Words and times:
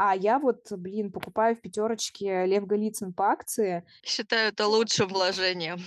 а 0.00 0.14
я 0.14 0.38
вот, 0.38 0.70
блин, 0.70 1.10
покупаю 1.10 1.56
в 1.56 1.60
пятерочке 1.60 2.46
Лев 2.46 2.66
Голицын 2.66 3.12
по 3.12 3.30
акции. 3.30 3.84
Считаю 4.04 4.50
это 4.50 4.68
лучшим 4.68 5.08
вложением. 5.08 5.78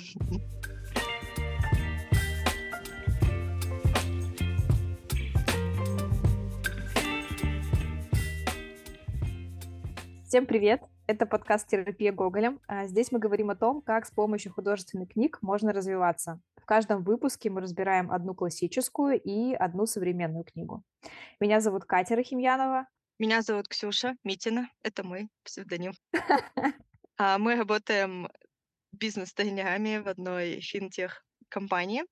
Всем 10.25 10.46
привет! 10.46 10.82
Это 11.07 11.25
подкаст 11.25 11.68
«Терапия 11.68 12.12
Гоголем». 12.12 12.59
А 12.68 12.88
здесь 12.88 13.14
мы 13.14 13.20
говорим 13.20 13.50
о 13.50 13.55
том, 13.55 13.82
как 13.82 14.05
с 14.05 14.12
помощью 14.12 14.54
художественных 14.54 15.09
книг 15.09 15.38
можно 15.41 15.71
развиваться. 15.71 16.41
В 16.57 16.66
каждом 16.66 17.04
выпуске 17.04 17.50
мы 17.50 17.62
разбираем 17.62 18.12
одну 18.12 18.34
классическую 18.34 19.20
и 19.21 19.54
одну 19.54 19.86
современную 19.86 20.43
книгу. 20.43 20.84
Меня 21.39 21.62
зовут 21.62 21.86
Катя 21.86 22.16
Рахимьянова. 22.18 22.88
Меня 23.20 23.41
зовут 23.41 23.68
Ксюша 23.68 24.16
Митина. 24.23 24.70
Это 24.84 25.04
мой 25.04 25.30
псевдоним. 25.44 25.94
А 27.17 27.38
мы 27.38 27.55
работаем 27.55 28.27
бизнес-тренерами 28.94 29.99
в 29.99 30.08
одной 30.08 30.59
финтех-компании. 30.59 32.03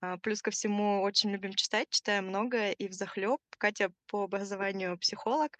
А, 0.00 0.16
плюс 0.18 0.40
ко 0.40 0.50
всему 0.50 1.02
очень 1.02 1.30
любим 1.30 1.52
читать, 1.52 1.90
читаем 1.90 2.28
много 2.28 2.70
и 2.70 2.88
в 2.88 2.92
захлеб. 2.92 3.38
Катя 3.58 3.92
по 4.06 4.24
образованию 4.24 4.98
психолог, 4.98 5.58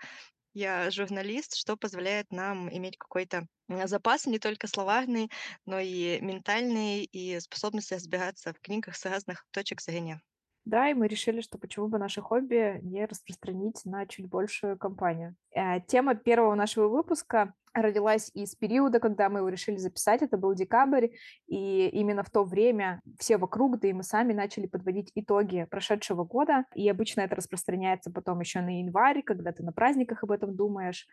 я 0.54 0.90
журналист, 0.90 1.54
что 1.56 1.76
позволяет 1.76 2.32
нам 2.32 2.74
иметь 2.74 2.96
какой-то 2.96 3.46
запас 3.84 4.24
не 4.24 4.38
только 4.38 4.66
словарный, 4.66 5.30
но 5.66 5.78
и 5.78 6.18
ментальный, 6.22 7.04
и 7.04 7.38
способность 7.40 7.92
разбираться 7.92 8.54
в 8.54 8.60
книгах 8.60 8.96
с 8.96 9.04
разных 9.04 9.44
точек 9.50 9.82
зрения. 9.82 10.22
Да, 10.66 10.90
и 10.90 10.94
мы 10.94 11.06
решили, 11.06 11.40
что 11.40 11.58
почему 11.58 11.86
бы 11.86 11.96
наше 11.96 12.20
хобби 12.20 12.80
не 12.82 13.06
распространить 13.06 13.84
на 13.84 14.04
чуть 14.04 14.28
большую 14.28 14.76
компанию. 14.76 15.36
Э, 15.52 15.80
тема 15.86 16.16
первого 16.16 16.56
нашего 16.56 16.88
выпуска 16.88 17.54
родилась 17.76 18.30
из 18.34 18.54
периода, 18.54 19.00
когда 19.00 19.28
мы 19.28 19.40
его 19.40 19.48
решили 19.48 19.76
записать, 19.76 20.22
это 20.22 20.36
был 20.36 20.54
декабрь, 20.54 21.08
и 21.46 21.88
именно 21.88 22.22
в 22.22 22.30
то 22.30 22.44
время 22.44 23.00
все 23.18 23.36
вокруг, 23.36 23.78
да 23.80 23.88
и 23.88 23.92
мы 23.92 24.02
сами 24.02 24.32
начали 24.32 24.66
подводить 24.66 25.12
итоги 25.14 25.66
прошедшего 25.70 26.24
года, 26.24 26.64
и 26.74 26.88
обычно 26.88 27.22
это 27.22 27.36
распространяется 27.36 28.10
потом 28.10 28.40
еще 28.40 28.60
на 28.60 28.80
январь, 28.80 29.22
когда 29.22 29.52
ты 29.52 29.62
на 29.62 29.72
праздниках 29.72 30.24
об 30.24 30.30
этом 30.30 30.56
думаешь, 30.56 31.06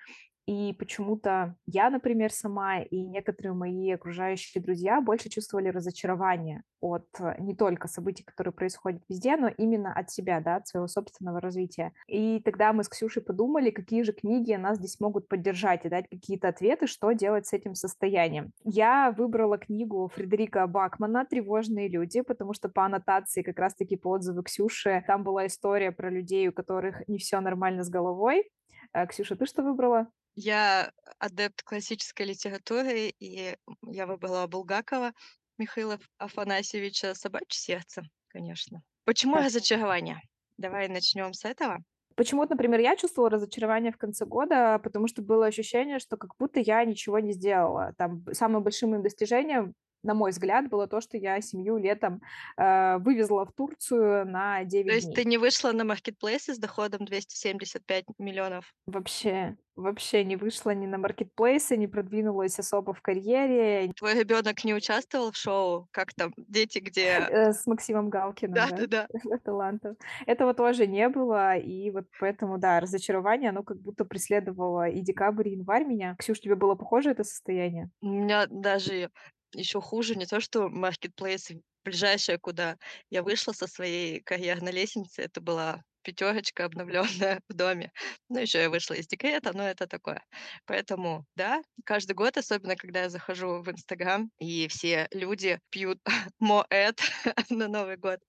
и 0.46 0.74
почему-то 0.78 1.56
я, 1.66 1.90
например, 1.90 2.32
сама 2.32 2.82
и 2.82 3.02
некоторые 3.02 3.54
мои 3.54 3.92
окружающие 3.92 4.62
друзья 4.62 5.00
больше 5.00 5.30
чувствовали 5.30 5.70
разочарование 5.70 6.64
от 6.82 7.08
э, 7.20 7.36
не 7.40 7.56
только 7.56 7.88
событий, 7.88 8.24
которые 8.24 8.54
происходят 8.54 9.02
везде, 9.08 9.38
но 9.38 9.48
именно 9.48 9.94
от 9.94 10.12
себя, 10.12 10.42
да, 10.42 10.58
от 10.58 10.68
своего 10.68 10.88
собственного 10.88 11.40
развития. 11.40 11.94
И 12.08 12.42
тогда 12.44 12.74
мы 12.74 12.84
с 12.84 12.90
Ксюшей 12.90 13.24
подумали, 13.24 13.70
какие 13.70 14.04
же 14.04 14.12
книги 14.12 14.54
нас 14.54 14.80
здесь 14.80 15.00
могут 15.00 15.30
поддержать 15.30 15.86
и 15.86 15.90
дать 15.90 16.10
какие-то 16.10 16.50
ответы, 16.54 16.88
что 16.88 17.12
делать 17.12 17.48
с 17.48 17.54
этим 17.54 17.76
состоянием. 17.76 18.52
Я 18.64 19.12
выбрала 19.12 19.58
книгу 19.58 20.10
Фредерика 20.14 20.66
Бакмана 20.68 21.26
«Тревожные 21.26 21.90
люди», 21.90 22.22
потому 22.22 22.54
что 22.54 22.70
по 22.70 22.86
аннотации 22.86 23.42
как 23.42 23.60
раз-таки 23.60 23.98
по 23.98 24.12
отзыву 24.12 24.44
Ксюши 24.44 25.04
там 25.08 25.24
была 25.24 25.48
история 25.48 25.92
про 25.92 26.10
людей, 26.10 26.48
у 26.48 26.54
которых 26.54 27.08
не 27.08 27.18
все 27.18 27.40
нормально 27.42 27.84
с 27.84 27.90
головой. 27.90 28.50
Э, 28.94 29.08
Ксюша, 29.08 29.36
ты 29.36 29.46
что 29.46 29.64
выбрала? 29.64 30.08
Я 30.36 30.92
адепт 31.20 31.62
классической 31.64 32.26
литературы, 32.26 33.14
и 33.20 33.56
я 33.84 34.08
выбрала 34.08 34.48
Булгакова 34.48 35.12
Михаила 35.58 36.00
Афанасьевича 36.18 37.14
«Собачье 37.14 37.60
сердце», 37.60 38.04
конечно. 38.30 38.82
Почему 39.06 39.36
разочарование? 39.36 40.22
Давай 40.58 40.88
начнем 40.88 41.34
с 41.34 41.46
этого. 41.46 41.84
Почему-то, 42.16 42.52
например, 42.52 42.80
я 42.80 42.96
чувствовала 42.96 43.30
разочарование 43.30 43.92
в 43.92 43.98
конце 43.98 44.26
года, 44.26 44.80
потому 44.84 45.08
что 45.08 45.22
было 45.22 45.48
ощущение, 45.48 46.00
что 46.00 46.18
как 46.18 46.32
будто 46.38 46.60
я 46.60 46.84
ничего 46.86 47.20
не 47.20 47.34
сделала. 47.34 47.94
Там 47.98 48.24
самым 48.34 48.64
большим 48.64 48.92
моим 48.92 49.04
достижением 49.04 49.74
на 50.04 50.14
мой 50.14 50.32
взгляд, 50.32 50.70
было 50.70 50.88
то, 50.88 51.02
что 51.02 51.18
я 51.18 51.40
семью 51.42 51.78
летом 51.78 52.22
э, 52.58 52.98
вывезла 53.00 53.46
в 53.46 53.54
Турцию 53.54 54.26
на 54.28 54.64
9 54.64 54.88
То 54.88 54.94
есть 54.94 55.08
дней. 55.08 55.16
ты 55.16 55.26
не 55.26 55.38
вышла 55.38 55.72
на 55.72 55.84
маркетплейсы 55.84 56.54
с 56.54 56.58
доходом 56.60 57.06
275 57.06 58.06
миллионов? 58.20 58.74
Вообще, 58.86 59.56
вообще 59.76 60.24
не 60.24 60.36
вышла 60.36 60.72
ни 60.72 60.86
на 60.86 60.98
маркетплейсы, 60.98 61.78
не 61.78 61.88
продвинулась 61.88 62.60
особо 62.60 62.94
в 62.94 63.02
карьере. 63.02 63.92
Твой 63.96 64.20
ребенок 64.20 64.64
не 64.64 64.74
участвовал 64.74 65.32
в 65.32 65.38
шоу, 65.38 65.88
как 65.92 66.14
там, 66.14 66.34
дети, 66.38 66.80
где... 66.80 67.26
Э, 67.30 67.54
С 67.54 67.66
Максимом 67.66 68.10
Галкиным, 68.10 68.54
Да, 68.54 68.68
да, 68.70 68.88
да, 68.88 69.08
да. 69.24 69.38
талантов. 69.40 69.96
Этого 70.26 70.54
тоже 70.54 70.86
не 70.88 71.08
было, 71.10 71.56
и 71.58 71.90
вот 71.92 72.06
поэтому, 72.20 72.58
да, 72.58 72.80
разочарование, 72.80 73.50
оно 73.50 73.64
как 73.64 73.80
будто 73.82 74.06
преследовало 74.06 74.88
и 74.90 75.02
декабрь, 75.02 75.50
и 75.50 75.52
январь 75.54 75.86
меня. 75.86 76.16
Ксюш, 76.20 76.40
тебе 76.40 76.56
было 76.56 76.76
похоже 76.76 77.12
это 77.12 77.24
состояние? 77.24 77.90
У 78.02 78.08
меня 78.08 78.46
даже 78.50 79.10
еще 79.54 79.82
хуже 79.82 80.16
не 80.16 80.26
то, 80.26 80.40
что 80.40 80.70
маркетплейсы. 80.70 81.62
Ближайшее, 81.86 82.38
куда 82.40 82.78
я 83.10 83.24
вышла 83.24 83.52
со 83.52 83.68
своей 83.68 84.22
карьерной 84.22 84.72
лестницы, 84.72 85.22
это 85.22 85.42
была 85.42 85.82
пятерочка 86.04 86.66
обновленная 86.66 87.42
в 87.50 87.54
доме. 87.54 87.92
Ну, 88.30 88.40
еще 88.40 88.62
я 88.62 88.70
вышла 88.70 88.94
из 88.94 89.08
декрета, 89.08 89.52
но 89.54 89.64
это 89.68 89.88
такое. 89.88 90.24
Поэтому, 90.66 91.26
да, 91.36 91.62
каждый 91.86 92.14
год, 92.14 92.38
особенно 92.38 92.76
когда 92.76 93.04
я 93.04 93.10
захожу 93.10 93.62
в 93.62 93.70
Инстаграм, 93.70 94.30
и 94.40 94.68
все 94.70 95.08
люди 95.12 95.60
пьют 95.70 96.00
моэт 96.40 97.00
на 97.50 97.68
Новый 97.68 97.98
год, 97.98 98.20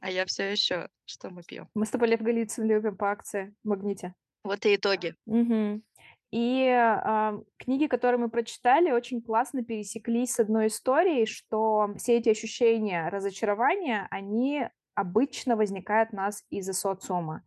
а 0.00 0.10
я 0.10 0.26
все 0.26 0.50
еще, 0.50 0.88
что 1.06 1.30
мы 1.30 1.42
пьем? 1.42 1.68
Мы 1.74 1.86
с 1.86 1.90
тобой 1.90 2.08
Лев 2.08 2.20
Голицын 2.20 2.64
любим 2.66 2.96
по 2.96 3.10
акции 3.10 3.54
в 3.62 3.68
Магните. 3.68 4.14
Вот 4.42 4.64
и 4.66 4.74
итоги. 4.74 5.14
Мгм. 5.26 5.82
И 6.30 6.68
а, 6.68 7.40
книги, 7.58 7.86
которые 7.86 8.20
мы 8.20 8.30
прочитали, 8.30 8.92
очень 8.92 9.20
классно 9.20 9.64
пересеклись 9.64 10.34
с 10.34 10.40
одной 10.40 10.68
историей, 10.68 11.26
что 11.26 11.90
все 11.96 12.18
эти 12.18 12.28
ощущения 12.28 13.08
разочарования, 13.08 14.06
они 14.10 14.68
обычно 14.94 15.56
возникают 15.56 16.10
у 16.12 16.16
нас 16.16 16.44
из-за 16.50 16.72
социума. 16.72 17.42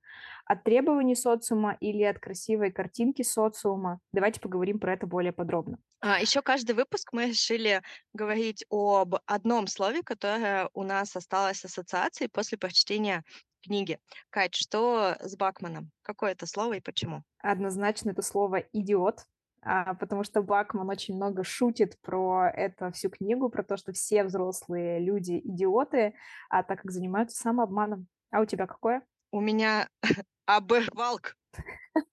От 0.45 0.63
требований 0.63 1.15
социума 1.15 1.77
или 1.79 2.03
от 2.03 2.19
красивой 2.19 2.71
картинки 2.71 3.21
социума. 3.21 3.99
Давайте 4.11 4.41
поговорим 4.41 4.79
про 4.79 4.93
это 4.93 5.07
более 5.07 5.31
подробно. 5.31 5.77
А, 6.01 6.19
еще 6.19 6.41
каждый 6.41 6.75
выпуск 6.75 7.13
мы 7.13 7.27
решили 7.27 7.81
говорить 8.13 8.65
об 8.69 9.15
одном 9.25 9.67
слове, 9.67 10.03
которое 10.03 10.69
у 10.73 10.83
нас 10.83 11.15
осталось 11.15 11.63
ассоциацией 11.63 12.29
после 12.29 12.57
прочтения 12.57 13.23
книги. 13.63 13.99
Кать, 14.29 14.55
что 14.55 15.15
с 15.19 15.35
Бакманом? 15.35 15.91
Какое 16.01 16.31
это 16.31 16.45
слово 16.45 16.73
и 16.73 16.81
почему? 16.81 17.23
Однозначно 17.39 18.11
это 18.11 18.21
слово 18.21 18.57
«идиот», 18.73 19.25
а, 19.65 19.93
потому 19.93 20.23
что 20.23 20.41
Бакман 20.41 20.89
очень 20.89 21.15
много 21.15 21.43
шутит 21.43 21.97
про 22.01 22.49
это 22.49 22.91
всю 22.91 23.09
книгу, 23.09 23.49
про 23.49 23.63
то, 23.63 23.77
что 23.77 23.93
все 23.93 24.23
взрослые 24.23 24.99
люди 24.99 25.39
идиоты, 25.43 26.15
а 26.49 26.63
так 26.63 26.81
как 26.81 26.91
занимаются 26.91 27.37
самообманом. 27.37 28.07
А 28.31 28.41
у 28.41 28.45
тебя 28.45 28.67
какое? 28.67 29.03
У 29.31 29.39
меня 29.39 29.87
оборвалк. 30.45 31.35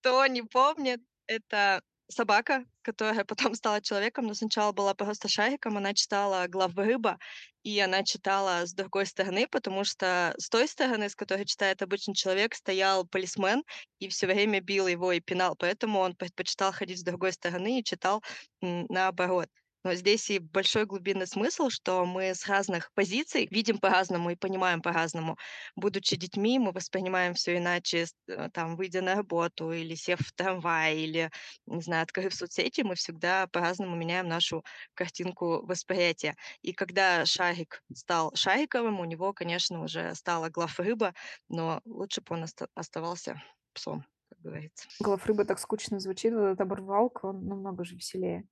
Кто 0.00 0.26
не 0.26 0.42
помнит, 0.42 1.00
это 1.26 1.82
собака, 2.10 2.64
которая 2.82 3.24
потом 3.24 3.54
стала 3.54 3.80
человеком, 3.80 4.26
но 4.26 4.34
сначала 4.34 4.72
была 4.72 4.94
просто 4.94 5.28
шариком, 5.28 5.76
она 5.76 5.94
читала 5.94 6.46
главы 6.48 6.84
рыба, 6.84 7.18
и 7.62 7.78
она 7.80 8.02
читала 8.04 8.66
с 8.66 8.72
другой 8.72 9.06
стороны, 9.06 9.46
потому 9.48 9.84
что 9.84 10.34
с 10.38 10.48
той 10.48 10.66
стороны, 10.68 11.08
с 11.08 11.14
которой 11.14 11.44
читает 11.44 11.82
обычный 11.82 12.14
человек, 12.14 12.54
стоял 12.54 13.06
полисмен 13.06 13.62
и 13.98 14.08
все 14.08 14.26
время 14.26 14.60
бил 14.60 14.86
его 14.86 15.12
и 15.12 15.20
пинал, 15.20 15.56
поэтому 15.56 16.00
он 16.00 16.14
предпочитал 16.14 16.72
ходить 16.72 17.00
с 17.00 17.04
другой 17.04 17.32
стороны 17.32 17.80
и 17.80 17.84
читал 17.84 18.22
наоборот. 18.60 19.48
Но 19.84 19.94
здесь 19.94 20.30
и 20.30 20.38
большой 20.38 20.86
глубинный 20.86 21.26
смысл, 21.26 21.68
что 21.70 22.04
мы 22.04 22.34
с 22.34 22.46
разных 22.46 22.92
позиций 22.94 23.46
видим 23.50 23.78
по-разному 23.78 24.30
и 24.30 24.36
понимаем 24.36 24.82
по-разному. 24.82 25.36
Будучи 25.76 26.16
детьми, 26.16 26.58
мы 26.58 26.72
воспринимаем 26.72 27.34
все 27.34 27.56
иначе, 27.58 28.06
э, 28.28 28.48
там, 28.52 28.76
выйдя 28.76 29.02
на 29.02 29.14
работу 29.14 29.72
или 29.72 29.94
сев 29.94 30.20
в 30.20 30.32
трамвай, 30.32 30.98
или, 30.98 31.30
не 31.66 31.80
знаю, 31.82 32.02
открыв 32.02 32.34
соцсети, 32.34 32.82
мы 32.82 32.94
всегда 32.94 33.46
по-разному 33.46 33.96
меняем 33.96 34.28
нашу 34.28 34.64
картинку 34.94 35.64
восприятия. 35.66 36.36
И 36.62 36.72
когда 36.72 37.24
шарик 37.26 37.82
стал 37.94 38.34
шариковым, 38.34 39.00
у 39.00 39.04
него, 39.04 39.32
конечно, 39.32 39.82
уже 39.82 40.14
стала 40.14 40.48
главрыба, 40.50 41.14
но 41.48 41.80
лучше 41.84 42.20
бы 42.20 42.34
он 42.34 42.44
оста- 42.44 42.68
оставался 42.74 43.42
псом, 43.72 44.04
как 44.28 44.40
говорится. 44.40 44.88
Глав 45.00 45.26
рыба 45.26 45.44
так 45.44 45.58
скучно 45.58 45.98
звучит, 46.00 46.32
вот 46.32 46.40
этот 46.42 46.60
оборвалка, 46.60 47.26
он 47.26 47.46
намного 47.46 47.84
же 47.84 47.96
веселее. 47.96 48.46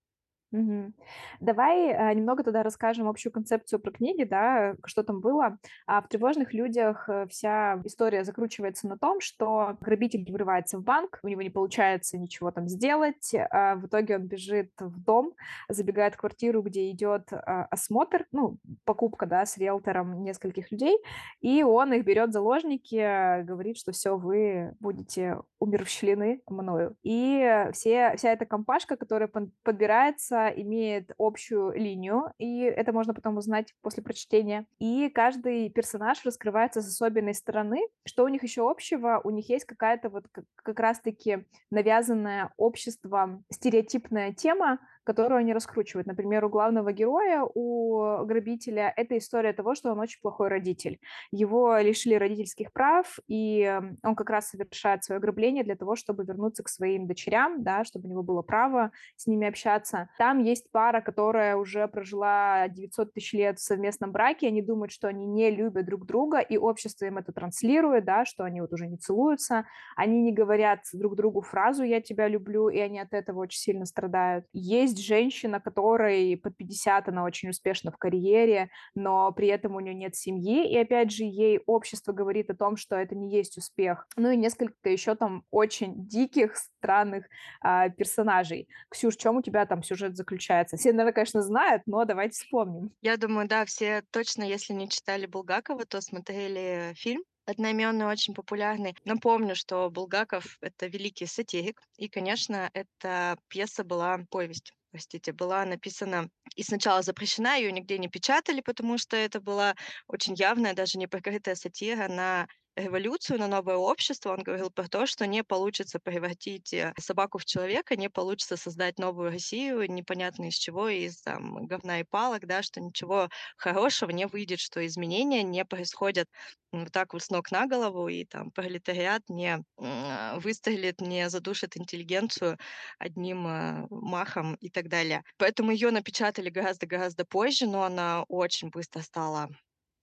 Мгм. 0.50 0.94
Давай 1.40 1.88
э, 1.92 2.14
немного 2.14 2.42
тогда 2.42 2.62
расскажем 2.62 3.06
общую 3.06 3.30
концепцию 3.32 3.80
про 3.80 3.90
книги, 3.90 4.24
да, 4.24 4.76
что 4.86 5.02
там 5.02 5.20
было. 5.20 5.58
А 5.86 6.00
в 6.00 6.08
«Тревожных 6.08 6.54
людях» 6.54 7.06
э, 7.10 7.26
вся 7.28 7.78
история 7.84 8.24
закручивается 8.24 8.88
на 8.88 8.96
том, 8.96 9.20
что 9.20 9.76
грабитель 9.82 10.24
врывается 10.32 10.78
в 10.78 10.82
банк, 10.84 11.20
у 11.22 11.28
него 11.28 11.42
не 11.42 11.50
получается 11.50 12.16
ничего 12.16 12.50
там 12.50 12.66
сделать, 12.66 13.34
а 13.50 13.74
в 13.76 13.86
итоге 13.86 14.16
он 14.16 14.26
бежит 14.26 14.72
в 14.78 14.98
дом, 15.04 15.34
забегает 15.68 16.14
в 16.14 16.18
квартиру, 16.18 16.62
где 16.62 16.90
идет 16.90 17.30
а, 17.30 17.64
осмотр, 17.66 18.24
ну, 18.32 18.56
покупка, 18.86 19.26
да, 19.26 19.44
с 19.44 19.58
риэлтором 19.58 20.22
нескольких 20.22 20.72
людей, 20.72 20.96
и 21.42 21.62
он 21.62 21.92
их 21.92 22.04
берет 22.04 22.32
заложники, 22.32 23.42
говорит, 23.42 23.76
что 23.76 23.92
все, 23.92 24.16
вы 24.16 24.74
будете 24.80 25.38
умерщвлены 25.58 26.42
мною. 26.46 26.96
И 27.02 27.66
все, 27.72 28.14
вся 28.16 28.32
эта 28.32 28.46
компашка, 28.46 28.96
которая 28.96 29.30
подбирается, 29.62 30.48
имеет 30.48 31.10
общую 31.18 31.72
линию, 31.72 32.32
и 32.38 32.60
это 32.60 32.92
можно 32.92 33.14
потом 33.14 33.36
узнать 33.36 33.74
после 33.82 34.02
прочтения. 34.02 34.66
И 34.78 35.08
каждый 35.10 35.70
персонаж 35.70 36.24
раскрывается 36.24 36.82
с 36.82 36.88
особенной 36.88 37.34
стороны. 37.34 37.80
Что 38.06 38.24
у 38.24 38.28
них 38.28 38.42
еще 38.42 38.68
общего? 38.68 39.20
У 39.24 39.30
них 39.30 39.48
есть 39.48 39.64
какая-то 39.64 40.10
вот 40.10 40.24
как 40.56 40.80
раз-таки 40.80 41.46
навязанная 41.70 42.52
обществом 42.56 43.44
стереотипная 43.50 44.32
тема, 44.32 44.78
которую 45.08 45.38
они 45.38 45.54
раскручивают. 45.54 46.06
Например, 46.06 46.44
у 46.44 46.50
главного 46.50 46.92
героя, 46.92 47.42
у 47.54 48.26
грабителя, 48.26 48.92
это 48.94 49.16
история 49.16 49.54
того, 49.54 49.74
что 49.74 49.90
он 49.90 50.00
очень 50.00 50.20
плохой 50.20 50.48
родитель. 50.48 51.00
Его 51.30 51.78
лишили 51.78 52.12
родительских 52.12 52.74
прав, 52.74 53.18
и 53.26 53.80
он 54.02 54.14
как 54.14 54.28
раз 54.28 54.50
совершает 54.50 55.04
свое 55.04 55.16
ограбление 55.16 55.64
для 55.64 55.76
того, 55.76 55.96
чтобы 55.96 56.24
вернуться 56.24 56.62
к 56.62 56.68
своим 56.68 57.06
дочерям, 57.06 57.62
да, 57.62 57.84
чтобы 57.84 58.06
у 58.06 58.10
него 58.10 58.22
было 58.22 58.42
право 58.42 58.90
с 59.16 59.26
ними 59.26 59.46
общаться. 59.46 60.10
Там 60.18 60.40
есть 60.40 60.70
пара, 60.72 61.00
которая 61.00 61.56
уже 61.56 61.88
прожила 61.88 62.68
900 62.68 63.14
тысяч 63.14 63.32
лет 63.32 63.58
в 63.58 63.62
совместном 63.62 64.12
браке, 64.12 64.48
они 64.48 64.60
думают, 64.60 64.92
что 64.92 65.08
они 65.08 65.24
не 65.24 65.50
любят 65.50 65.86
друг 65.86 66.04
друга, 66.04 66.40
и 66.40 66.58
общество 66.58 67.06
им 67.06 67.16
это 67.16 67.32
транслирует, 67.32 68.04
да, 68.04 68.26
что 68.26 68.44
они 68.44 68.60
вот 68.60 68.74
уже 68.74 68.86
не 68.86 68.98
целуются, 68.98 69.64
они 69.96 70.20
не 70.20 70.32
говорят 70.34 70.80
друг 70.92 71.16
другу 71.16 71.40
фразу 71.40 71.82
«я 71.82 72.02
тебя 72.02 72.28
люблю», 72.28 72.68
и 72.68 72.78
они 72.78 73.00
от 73.00 73.14
этого 73.14 73.40
очень 73.40 73.58
сильно 73.58 73.86
страдают. 73.86 74.44
Есть 74.52 74.97
есть 74.98 75.06
женщина, 75.06 75.60
которой 75.60 76.36
под 76.36 76.56
50, 76.56 77.08
она 77.08 77.24
очень 77.24 77.50
успешна 77.50 77.90
в 77.90 77.96
карьере, 77.96 78.70
но 78.94 79.32
при 79.32 79.48
этом 79.48 79.76
у 79.76 79.80
нее 79.80 79.94
нет 79.94 80.16
семьи, 80.16 80.68
и 80.70 80.76
опять 80.76 81.12
же 81.12 81.24
ей 81.24 81.60
общество 81.66 82.12
говорит 82.12 82.50
о 82.50 82.56
том, 82.56 82.76
что 82.76 82.96
это 82.96 83.14
не 83.14 83.30
есть 83.30 83.56
успех. 83.56 84.06
Ну 84.16 84.30
и 84.30 84.36
несколько 84.36 84.88
еще 84.88 85.14
там 85.14 85.44
очень 85.50 86.06
диких, 86.06 86.56
странных 86.56 87.26
а, 87.60 87.88
персонажей. 87.88 88.68
Ксюш, 88.90 89.16
в 89.16 89.20
чем 89.20 89.36
у 89.36 89.42
тебя 89.42 89.66
там 89.66 89.82
сюжет 89.82 90.16
заключается? 90.16 90.76
Все, 90.76 90.92
наверное, 90.92 91.12
конечно, 91.12 91.42
знают, 91.42 91.82
но 91.86 92.04
давайте 92.04 92.34
вспомним. 92.34 92.90
Я 93.02 93.16
думаю, 93.16 93.48
да, 93.48 93.64
все 93.64 94.02
точно, 94.10 94.42
если 94.42 94.72
не 94.72 94.88
читали 94.88 95.26
Булгакова, 95.26 95.84
то 95.84 96.00
смотрели 96.00 96.92
фильм 96.96 97.22
одноименный, 97.48 98.06
очень 98.06 98.34
популярный. 98.34 98.94
Напомню, 99.04 99.56
что 99.56 99.90
Булгаков— 99.90 100.58
это 100.60 100.86
великий 100.86 101.26
сатирик, 101.26 101.80
и, 101.96 102.08
конечно, 102.08 102.70
эта 102.74 103.38
пьеса 103.48 103.84
была 103.84 104.18
повесть 104.30 104.72
простите, 104.90 105.32
была 105.32 105.64
написана 105.64 106.28
и 106.56 106.62
сначала 106.62 107.02
запрещена, 107.02 107.56
ее 107.56 107.72
нигде 107.72 107.98
не 107.98 108.08
печатали, 108.08 108.60
потому 108.60 108.98
что 108.98 109.16
это 109.16 109.40
была 109.40 109.74
очень 110.06 110.34
явная, 110.34 110.74
даже 110.74 110.98
не 110.98 111.06
прикрытая 111.08 111.54
сатира 111.54 112.08
на 112.08 112.46
революцию, 112.78 113.38
на 113.38 113.48
новое 113.48 113.76
общество. 113.76 114.32
Он 114.32 114.42
говорил 114.42 114.70
про 114.70 114.88
то, 114.88 115.06
что 115.06 115.26
не 115.26 115.42
получится 115.44 115.98
превратить 115.98 116.72
э, 116.72 116.92
собаку 116.98 117.38
в 117.38 117.44
человека, 117.44 117.96
не 117.96 118.08
получится 118.08 118.56
создать 118.56 118.98
новую 118.98 119.30
Россию, 119.30 119.90
непонятно 119.90 120.48
из 120.48 120.54
чего, 120.54 120.88
из 120.88 121.20
там, 121.22 121.66
говна 121.66 122.00
и 122.00 122.04
палок, 122.04 122.46
да, 122.46 122.62
что 122.62 122.80
ничего 122.80 123.28
хорошего 123.56 124.10
не 124.10 124.26
выйдет, 124.26 124.60
что 124.60 124.84
изменения 124.86 125.42
не 125.42 125.64
происходят 125.64 126.28
вот 126.72 126.92
так 126.92 127.12
вот 127.12 127.22
с 127.22 127.30
ног 127.30 127.50
на 127.50 127.66
голову, 127.66 128.08
и 128.08 128.24
там 128.24 128.50
пролетариат 128.50 129.22
не 129.28 129.62
выстрелит, 129.76 131.00
не 131.00 131.28
задушит 131.30 131.76
интеллигенцию 131.76 132.58
одним 132.98 133.46
э, 133.46 133.86
махом 133.90 134.54
и 134.56 134.70
так 134.70 134.88
далее. 134.88 135.22
Поэтому 135.38 135.70
ее 135.70 135.90
напечатали 135.90 136.50
гораздо-гораздо 136.50 137.24
позже, 137.24 137.66
но 137.66 137.82
она 137.82 138.24
очень 138.28 138.70
быстро 138.70 139.02
стала 139.02 139.48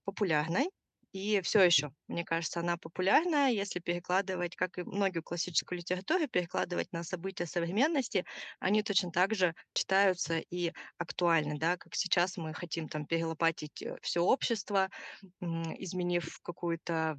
популярной. 0.04 0.70
И 1.16 1.40
все 1.40 1.62
еще, 1.62 1.92
мне 2.08 2.26
кажется, 2.26 2.60
она 2.60 2.76
популярна, 2.76 3.50
если 3.50 3.78
перекладывать, 3.78 4.54
как 4.54 4.76
и 4.76 4.82
многие 4.82 5.22
классическую 5.22 5.78
литературу, 5.78 6.28
перекладывать 6.28 6.92
на 6.92 7.04
события 7.04 7.46
современности, 7.46 8.26
они 8.60 8.82
точно 8.82 9.10
так 9.10 9.34
же 9.34 9.54
читаются 9.72 10.40
и 10.50 10.72
актуальны, 10.98 11.56
да, 11.58 11.78
как 11.78 11.94
сейчас 11.94 12.36
мы 12.36 12.52
хотим 12.52 12.90
там 12.90 13.06
перелопатить 13.06 13.80
э, 13.80 13.96
все 14.02 14.20
общество, 14.20 14.90
изменив 15.40 16.38
какую-то 16.42 17.18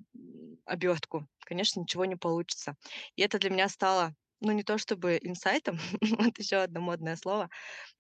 обертку. 0.66 1.28
Конечно, 1.40 1.80
ничего 1.80 2.06
не 2.06 2.18
получится. 2.18 2.76
И 3.16 3.24
это 3.24 3.40
для 3.40 3.50
меня 3.50 3.68
стало 3.68 4.14
ну, 4.42 4.52
не 4.52 4.62
то 4.62 4.78
чтобы 4.78 5.18
инсайтом, 5.24 5.80
вот 6.20 6.38
еще 6.38 6.58
одно 6.58 6.82
модное 6.82 7.16
слово, 7.16 7.50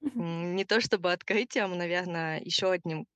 не 0.01 0.63
то 0.63 0.79
чтобы 0.79 1.11
открытием, 1.11 1.75
наверное, 1.75 2.39
еще 2.39 2.69
одним 2.69 3.07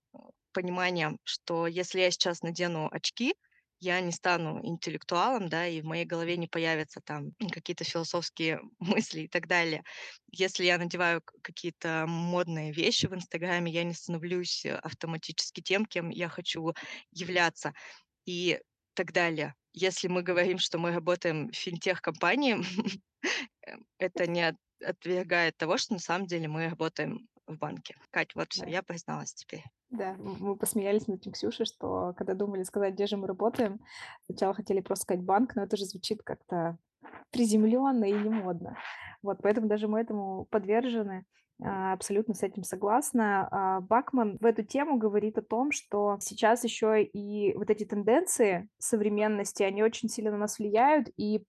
пониманием, 0.51 1.17
что 1.23 1.67
если 1.67 1.99
я 2.01 2.11
сейчас 2.11 2.41
надену 2.41 2.89
очки, 2.91 3.33
я 3.81 3.99
не 3.99 4.11
стану 4.11 4.63
интеллектуалом, 4.63 5.49
да, 5.49 5.67
и 5.67 5.81
в 5.81 5.85
моей 5.85 6.05
голове 6.05 6.37
не 6.37 6.47
появятся 6.47 7.01
там 7.01 7.31
какие-то 7.51 7.83
философские 7.83 8.61
мысли 8.79 9.21
и 9.21 9.27
так 9.27 9.47
далее. 9.47 9.83
Если 10.31 10.65
я 10.65 10.77
надеваю 10.77 11.23
какие-то 11.41 12.05
модные 12.07 12.71
вещи 12.71 13.07
в 13.07 13.15
Инстаграме, 13.15 13.71
я 13.71 13.83
не 13.83 13.93
становлюсь 13.93 14.65
автоматически 14.65 15.61
тем, 15.61 15.85
кем 15.87 16.09
я 16.09 16.29
хочу 16.29 16.73
являться 17.11 17.73
и 18.25 18.59
так 18.93 19.13
далее. 19.13 19.55
Если 19.73 20.07
мы 20.07 20.21
говорим, 20.21 20.59
что 20.59 20.77
мы 20.77 20.91
работаем 20.91 21.49
в 21.49 21.55
финтех-компании, 21.55 22.57
эм, 23.65 23.85
это 23.97 24.27
не 24.27 24.55
отвергает 24.85 25.57
того, 25.57 25.77
что 25.77 25.93
на 25.93 25.99
самом 25.99 26.27
деле 26.27 26.47
мы 26.47 26.69
работаем 26.69 27.27
в 27.47 27.57
банке. 27.57 27.95
Кать, 28.11 28.35
вот 28.35 28.53
все, 28.53 28.65
я 28.67 28.83
призналась 28.83 29.33
теперь. 29.33 29.63
Да, 29.91 30.15
мы 30.17 30.55
посмеялись 30.55 31.07
над 31.07 31.19
этим 31.19 31.33
Ксюшей, 31.33 31.65
что 31.65 32.13
когда 32.17 32.33
думали 32.33 32.63
сказать, 32.63 32.93
где 32.93 33.07
же 33.07 33.17
мы 33.17 33.27
работаем, 33.27 33.81
сначала 34.25 34.53
хотели 34.53 34.79
просто 34.79 35.03
сказать 35.03 35.23
банк, 35.23 35.55
но 35.55 35.63
это 35.63 35.75
же 35.75 35.85
звучит 35.85 36.23
как-то 36.23 36.77
приземленно 37.31 38.05
и 38.05 38.13
не 38.13 38.29
модно. 38.29 38.77
Вот, 39.21 39.39
поэтому 39.41 39.67
даже 39.67 39.87
мы 39.87 39.99
этому 39.99 40.45
подвержены. 40.49 41.25
А, 41.63 41.93
абсолютно 41.93 42.33
с 42.33 42.41
этим 42.41 42.63
согласна. 42.63 43.47
А, 43.51 43.81
Бакман 43.81 44.37
в 44.39 44.45
эту 44.45 44.63
тему 44.63 44.97
говорит 44.97 45.37
о 45.37 45.43
том, 45.43 45.71
что 45.71 46.17
сейчас 46.21 46.63
еще 46.63 47.03
и 47.03 47.53
вот 47.55 47.69
эти 47.69 47.83
тенденции 47.83 48.69
современности, 48.79 49.61
они 49.61 49.83
очень 49.83 50.09
сильно 50.09 50.31
на 50.31 50.37
нас 50.37 50.57
влияют, 50.57 51.09
и 51.17 51.45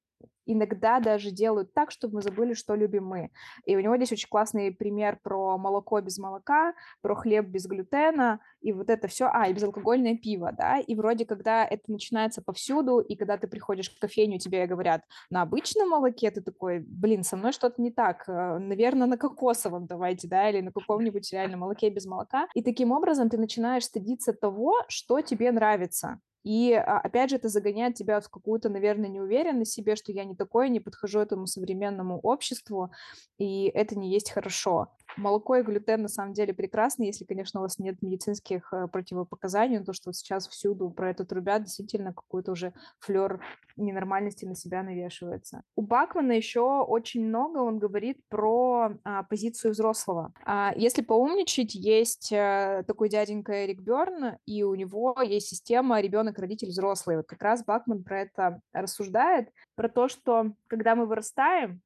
иногда 0.47 1.01
даже 1.01 1.31
делают 1.31 1.73
так, 1.73 1.91
чтобы 1.91 2.17
мы 2.17 2.23
забыли, 2.23 2.55
что 2.55 2.75
любим 2.75 3.07
мы. 3.07 3.31
И 3.65 3.77
у 3.77 3.81
него 3.81 3.97
здесь 3.97 4.13
очень 4.13 4.29
классный 4.29 4.73
пример 4.73 5.19
про 5.23 5.57
молоко 5.59 6.01
без 6.01 6.19
молока, 6.19 6.75
про 7.01 7.15
хлеб 7.15 7.47
без 7.47 7.67
глютена, 7.67 8.41
и 8.61 8.73
вот 8.73 8.91
это 8.91 9.09
все, 9.09 9.29
а, 9.33 9.49
и 9.49 9.53
безалкогольное 9.53 10.17
пиво, 10.17 10.53
да, 10.53 10.79
и 10.79 10.95
вроде 10.95 11.27
когда 11.27 11.65
это 11.65 11.91
начинается 11.91 12.43
повсюду, 12.43 13.01
и 13.01 13.17
когда 13.17 13.37
ты 13.37 13.47
приходишь 13.47 13.91
в 13.91 13.99
кофейню, 13.99 14.39
тебе 14.39 14.67
говорят, 14.67 15.03
на 15.31 15.43
обычном 15.43 15.91
молоке, 15.91 16.31
ты 16.31 16.41
такой, 16.41 16.81
блин, 16.81 17.23
со 17.23 17.37
мной 17.37 17.53
что-то 17.53 17.81
не 17.81 17.91
так, 17.91 18.25
э, 18.29 18.59
наверное, 18.59 19.07
на 19.07 19.17
кокосовом 19.17 19.87
давайте, 19.87 20.29
да, 20.29 20.49
или 20.49 20.61
на 20.61 20.73
каком-нибудь 20.73 21.33
реально 21.33 21.57
молоке 21.57 21.91
без 21.91 22.07
молока, 22.07 22.49
и 22.55 22.63
таким 22.63 22.93
образом 22.93 23.29
ты 23.29 23.39
начинаешь 23.39 23.85
стыдиться 23.85 24.33
того, 24.33 24.75
что 24.89 25.21
тебе 25.21 25.51
нравится, 25.53 26.21
и 26.45 26.73
а, 26.73 26.99
опять 26.99 27.31
же, 27.31 27.37
это 27.37 27.49
загоняет 27.49 27.95
тебя 27.95 28.21
в 28.21 28.29
какую-то, 28.29 28.69
наверное, 28.69 29.09
неуверенность 29.09 29.73
в 29.73 29.75
себе, 29.75 29.97
что 29.97 30.13
я 30.13 30.25
не 30.25 30.35
такой, 30.35 30.71
не 30.71 30.81
подхожу 30.81 31.21
этому 31.21 31.47
современному 31.47 32.19
обществу, 32.21 32.91
и 33.39 33.67
это 33.67 33.97
не 33.99 34.11
есть 34.11 34.31
хорошо. 34.31 34.89
Молоко 35.17 35.57
и 35.57 35.63
глютен 35.63 36.03
на 36.03 36.09
самом 36.09 36.33
деле 36.33 36.55
прекрасны, 36.55 37.05
если, 37.05 37.25
конечно, 37.25 37.61
у 37.61 37.63
вас 37.63 37.79
нет 37.79 38.01
медицинских 38.03 38.73
э, 38.73 38.89
противопоказаний, 38.89 39.85
то, 39.85 39.93
что 39.93 40.09
вот 40.09 40.17
сейчас 40.17 40.49
всюду 40.49 40.91
про 40.91 41.11
это 41.11 41.25
трубят, 41.25 41.65
действительно 41.65 42.13
какой-то 42.15 42.53
уже 42.53 42.73
флер 42.99 43.41
ненормальности 43.77 44.45
на 44.45 44.55
себя 44.55 44.83
навешивается. 44.83 45.63
У 45.77 45.83
Бакмана 45.83 46.33
еще 46.33 46.83
очень 46.83 47.27
много 47.27 47.59
он 47.59 47.79
говорит 47.79 48.19
про 48.29 48.93
а, 49.05 49.23
позицию 49.25 49.73
взрослого. 49.73 50.33
А, 50.45 50.73
если 50.77 51.03
поумничать, 51.03 51.75
есть 51.75 52.33
а, 52.33 52.83
такой 52.85 53.09
дяденька 53.09 53.65
Эрик 53.65 53.81
Берн, 53.81 54.37
и 54.47 54.63
у 54.63 54.75
него 54.75 55.17
есть 55.23 55.49
система 55.49 56.01
ребенок-родитель 56.01 56.69
взрослый. 56.69 57.17
Вот 57.17 57.27
как 57.27 57.43
раз 57.43 57.65
Бакман 57.65 58.05
про 58.05 58.23
это 58.23 58.61
рассуждает, 58.73 59.49
про 59.75 59.89
то, 59.89 60.09
что 60.09 60.53
когда 60.69 60.95
мы 60.95 61.07
вырастаем, 61.07 61.81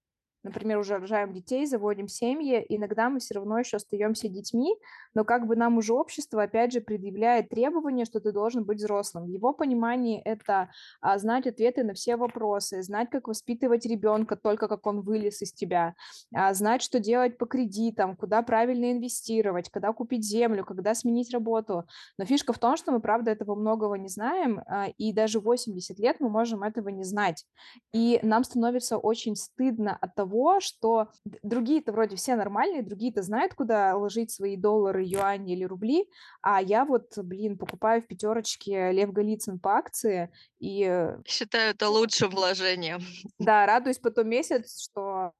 например, 0.46 0.78
уже 0.78 0.96
рожаем 0.98 1.32
детей, 1.32 1.66
заводим 1.66 2.08
семьи, 2.08 2.64
иногда 2.68 3.10
мы 3.10 3.18
все 3.18 3.34
равно 3.34 3.58
еще 3.58 3.76
остаемся 3.76 4.28
детьми, 4.28 4.76
но 5.14 5.24
как 5.24 5.46
бы 5.46 5.56
нам 5.56 5.76
уже 5.76 5.92
общество, 5.92 6.42
опять 6.42 6.72
же, 6.72 6.80
предъявляет 6.80 7.48
требование, 7.48 8.06
что 8.06 8.20
ты 8.20 8.32
должен 8.32 8.64
быть 8.64 8.78
взрослым. 8.78 9.24
В 9.24 9.28
его 9.28 9.52
понимании 9.52 10.20
это 10.24 10.70
а, 11.00 11.18
знать 11.18 11.46
ответы 11.46 11.84
на 11.84 11.94
все 11.94 12.16
вопросы, 12.16 12.82
знать, 12.82 13.10
как 13.10 13.28
воспитывать 13.28 13.84
ребенка 13.86 14.36
только 14.36 14.68
как 14.68 14.86
он 14.86 15.02
вылез 15.02 15.42
из 15.42 15.52
тебя, 15.52 15.94
а, 16.34 16.54
знать, 16.54 16.82
что 16.82 17.00
делать 17.00 17.38
по 17.38 17.46
кредитам, 17.46 18.16
куда 18.16 18.42
правильно 18.42 18.92
инвестировать, 18.92 19.68
когда 19.70 19.92
купить 19.92 20.24
землю, 20.24 20.64
когда 20.64 20.94
сменить 20.94 21.32
работу. 21.32 21.84
Но 22.18 22.24
фишка 22.24 22.52
в 22.52 22.58
том, 22.58 22.76
что 22.76 22.92
мы, 22.92 23.00
правда, 23.00 23.32
этого 23.32 23.54
многого 23.54 23.96
не 23.96 24.08
знаем, 24.08 24.62
а, 24.66 24.88
и 24.96 25.12
даже 25.12 25.40
80 25.40 25.98
лет 25.98 26.16
мы 26.20 26.28
можем 26.28 26.62
этого 26.62 26.88
не 26.88 27.04
знать. 27.04 27.44
И 27.92 28.20
нам 28.22 28.44
становится 28.44 28.98
очень 28.98 29.36
стыдно 29.36 29.96
от 30.00 30.14
того, 30.14 30.35
того, 30.36 30.60
что 30.60 31.08
другие-то 31.42 31.92
вроде 31.92 32.16
все 32.16 32.36
нормальные, 32.36 32.82
другие-то 32.82 33.22
знают, 33.22 33.54
куда 33.54 33.96
ложить 33.96 34.30
свои 34.30 34.56
доллары, 34.56 35.02
юани 35.02 35.54
или 35.54 35.64
рубли, 35.64 36.08
а 36.42 36.60
я 36.60 36.84
вот, 36.84 37.16
блин, 37.16 37.56
покупаю 37.56 38.02
в 38.02 38.06
пятерочке 38.06 38.92
Лев 38.92 39.12
Голицын 39.12 39.58
по 39.58 39.76
акции 39.76 40.30
и... 40.58 40.84
Э, 40.84 41.18
Считаю 41.26 41.70
это 41.70 41.88
лучшим 41.88 42.30
вложением. 42.30 43.00
Да, 43.38 43.66
радуюсь 43.66 43.98
потом 43.98 44.28
месяц, 44.28 44.82
что 44.84 45.32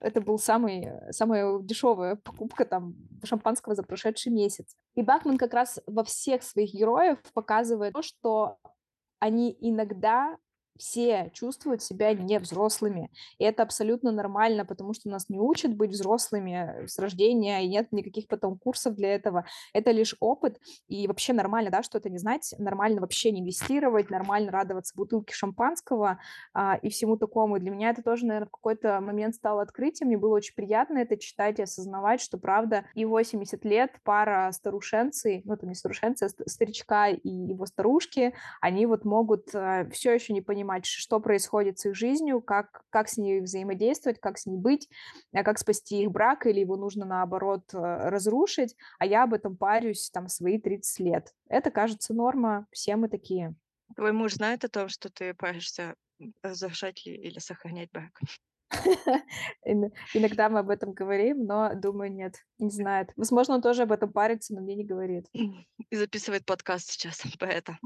это 0.00 0.20
был 0.20 0.38
самый, 0.38 0.88
самая 1.12 1.60
дешевая 1.60 2.16
покупка 2.16 2.64
там 2.64 2.96
шампанского 3.22 3.76
за 3.76 3.84
прошедший 3.84 4.32
месяц. 4.32 4.74
И 4.96 5.02
Бахман 5.02 5.38
как 5.38 5.54
раз 5.54 5.78
во 5.86 6.02
всех 6.02 6.42
своих 6.42 6.74
героев 6.74 7.18
показывает 7.34 7.92
то, 7.92 8.02
что 8.02 8.56
они 9.20 9.56
иногда 9.60 10.36
все 10.80 11.30
чувствуют 11.34 11.82
себя 11.82 12.14
не 12.14 12.38
взрослыми. 12.38 13.10
И 13.38 13.44
это 13.44 13.62
абсолютно 13.62 14.10
нормально, 14.10 14.64
потому 14.64 14.94
что 14.94 15.08
нас 15.08 15.28
не 15.28 15.38
учат 15.38 15.76
быть 15.76 15.90
взрослыми 15.90 16.86
с 16.86 16.98
рождения, 16.98 17.64
и 17.64 17.68
нет 17.68 17.92
никаких 17.92 18.26
потом 18.26 18.58
курсов 18.58 18.94
для 18.96 19.14
этого. 19.14 19.44
Это 19.72 19.90
лишь 19.90 20.16
опыт, 20.20 20.58
и 20.88 21.06
вообще 21.06 21.32
нормально, 21.32 21.70
да, 21.70 21.82
что-то 21.82 22.08
не 22.08 22.18
знать, 22.18 22.54
нормально 22.58 23.00
вообще 23.00 23.30
не 23.30 23.40
инвестировать, 23.40 24.10
нормально 24.10 24.50
радоваться 24.50 24.94
бутылке 24.96 25.34
шампанского 25.34 26.18
а, 26.54 26.76
и 26.82 26.88
всему 26.88 27.16
такому. 27.16 27.56
И 27.56 27.60
для 27.60 27.70
меня 27.70 27.90
это 27.90 28.02
тоже, 28.02 28.26
наверное, 28.26 28.48
в 28.48 28.52
какой-то 28.52 29.00
момент 29.00 29.34
стало 29.34 29.62
открытием, 29.62 30.08
мне 30.08 30.18
было 30.18 30.36
очень 30.36 30.54
приятно 30.54 30.98
это 30.98 31.16
читать 31.18 31.58
и 31.58 31.62
осознавать, 31.62 32.20
что, 32.20 32.38
правда, 32.38 32.86
и 32.94 33.04
80 33.04 33.64
лет 33.64 33.92
пара 34.02 34.50
старушенцы, 34.52 35.42
ну, 35.44 35.54
это 35.54 35.66
не 35.66 35.74
старушенцы, 35.74 36.24
а 36.24 36.28
старичка 36.48 37.08
и 37.08 37.28
его 37.28 37.66
старушки, 37.66 38.34
они 38.60 38.86
вот 38.86 39.04
могут 39.04 39.54
а, 39.54 39.88
все 39.90 40.14
еще 40.14 40.32
не 40.32 40.40
понимать, 40.40 40.69
понимать, 40.70 40.86
что 40.86 41.20
происходит 41.20 41.78
с 41.78 41.86
их 41.86 41.94
жизнью, 41.94 42.40
как, 42.40 42.84
как 42.90 43.08
с 43.08 43.16
ней 43.16 43.40
взаимодействовать, 43.40 44.20
как 44.20 44.38
с 44.38 44.46
ней 44.46 44.56
быть, 44.56 44.88
а 45.32 45.42
как 45.42 45.58
спасти 45.58 46.02
их 46.02 46.10
брак, 46.10 46.46
или 46.46 46.60
его 46.60 46.76
нужно, 46.76 47.04
наоборот, 47.04 47.74
э, 47.74 47.78
разрушить, 48.08 48.76
а 48.98 49.06
я 49.06 49.24
об 49.24 49.34
этом 49.34 49.56
парюсь 49.56 50.10
там 50.10 50.28
свои 50.28 50.58
30 50.58 51.00
лет. 51.00 51.34
Это, 51.48 51.70
кажется, 51.70 52.14
норма, 52.14 52.66
все 52.70 52.96
мы 52.96 53.08
такие. 53.08 53.54
Твой 53.96 54.12
муж 54.12 54.34
знает 54.34 54.64
о 54.64 54.68
том, 54.68 54.88
что 54.88 55.10
ты 55.10 55.34
паришься 55.34 55.94
разрушать 56.42 57.04
или 57.06 57.38
сохранять 57.40 57.90
брак? 57.90 58.20
Иногда 59.64 60.48
мы 60.48 60.60
об 60.60 60.70
этом 60.70 60.92
говорим, 60.92 61.44
но, 61.44 61.74
думаю, 61.74 62.12
нет, 62.12 62.34
не 62.58 62.70
знает. 62.70 63.10
Возможно, 63.16 63.54
он 63.56 63.62
тоже 63.62 63.82
об 63.82 63.92
этом 63.92 64.12
парится, 64.12 64.54
но 64.54 64.60
мне 64.60 64.76
не 64.76 64.84
говорит. 64.84 65.26
И 65.32 65.96
записывает 65.96 66.44
подкаст 66.46 66.90
сейчас 66.90 67.20
про 67.38 67.48
это. 67.48 67.78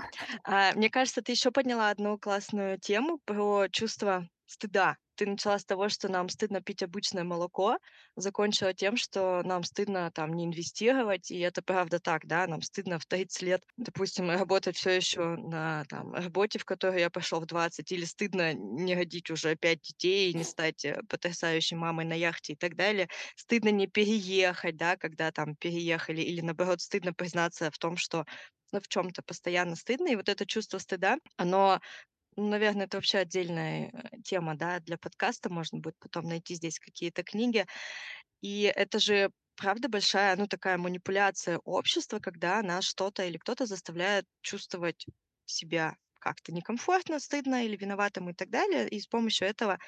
А, 0.44 0.72
мне 0.74 0.90
кажется, 0.90 1.22
ты 1.22 1.32
еще 1.32 1.50
подняла 1.50 1.90
одну 1.90 2.18
классную 2.18 2.78
тему 2.78 3.18
про 3.24 3.68
чувство 3.68 4.28
стыда. 4.46 4.96
Ты 5.16 5.26
начала 5.26 5.58
с 5.58 5.64
того, 5.64 5.88
что 5.88 6.08
нам 6.08 6.28
стыдно 6.28 6.60
пить 6.60 6.82
обычное 6.82 7.22
молоко, 7.22 7.78
закончила 8.16 8.74
тем, 8.74 8.96
что 8.96 9.42
нам 9.44 9.62
стыдно 9.62 10.10
там 10.10 10.32
не 10.32 10.44
инвестировать, 10.46 11.30
и 11.30 11.38
это 11.38 11.62
правда 11.62 12.00
так, 12.00 12.26
да, 12.26 12.46
нам 12.48 12.62
стыдно 12.62 12.98
в 12.98 13.06
30 13.06 13.42
лет, 13.42 13.62
допустим, 13.76 14.28
работать 14.30 14.76
все 14.76 14.90
еще 14.90 15.36
на 15.36 15.84
там, 15.88 16.12
работе, 16.14 16.58
в 16.58 16.64
которой 16.64 17.00
я 17.00 17.10
пошел 17.10 17.40
в 17.40 17.46
20, 17.46 17.92
или 17.92 18.04
стыдно 18.04 18.54
не 18.54 18.94
родить 18.96 19.30
уже 19.30 19.54
5 19.56 19.80
детей, 19.82 20.32
не 20.34 20.42
стать 20.44 20.84
э, 20.84 21.00
потрясающей 21.08 21.76
мамой 21.76 22.04
на 22.04 22.14
яхте 22.14 22.54
и 22.54 22.56
так 22.56 22.74
далее, 22.74 23.08
стыдно 23.36 23.68
не 23.68 23.86
переехать, 23.86 24.76
да, 24.76 24.96
когда 24.96 25.30
там 25.30 25.54
переехали, 25.56 26.22
или 26.22 26.40
наоборот 26.40 26.80
стыдно 26.80 27.12
признаться 27.12 27.70
в 27.70 27.78
том, 27.78 27.96
что 27.96 28.24
ну, 28.72 28.80
в 28.80 28.88
чем-то 28.88 29.22
постоянно 29.22 29.76
стыдно, 29.76 30.08
и 30.08 30.16
вот 30.16 30.28
это 30.28 30.46
чувство 30.46 30.78
стыда, 30.78 31.18
оно 31.36 31.80
ну, 32.36 32.48
наверное, 32.48 32.86
это 32.86 32.96
вообще 32.96 33.18
отдельная 33.18 33.90
э, 33.92 34.20
тема, 34.24 34.56
да, 34.56 34.80
для 34.80 34.98
подкаста. 34.98 35.50
Можно 35.50 35.78
будет 35.80 35.96
потом 35.98 36.24
найти 36.26 36.54
здесь 36.54 36.78
какие-то 36.78 37.22
книги. 37.22 37.66
И 38.40 38.72
это 38.74 38.98
же 38.98 39.30
правда 39.56 39.88
большая, 39.88 40.36
ну, 40.36 40.46
такая 40.46 40.78
манипуляция 40.78 41.58
общества, 41.64 42.18
когда 42.18 42.62
нас 42.62 42.84
что-то 42.84 43.24
или 43.24 43.38
кто-то 43.38 43.66
заставляет 43.66 44.26
чувствовать 44.42 45.06
себя 45.46 45.96
как-то 46.24 46.52
некомфортно, 46.52 47.20
стыдно 47.20 47.66
или 47.66 47.76
виноватым 47.76 48.30
и 48.30 48.32
так 48.32 48.48
далее. 48.48 48.88
И 48.88 48.98
с 48.98 49.06
помощью 49.06 49.46
этого 49.46 49.78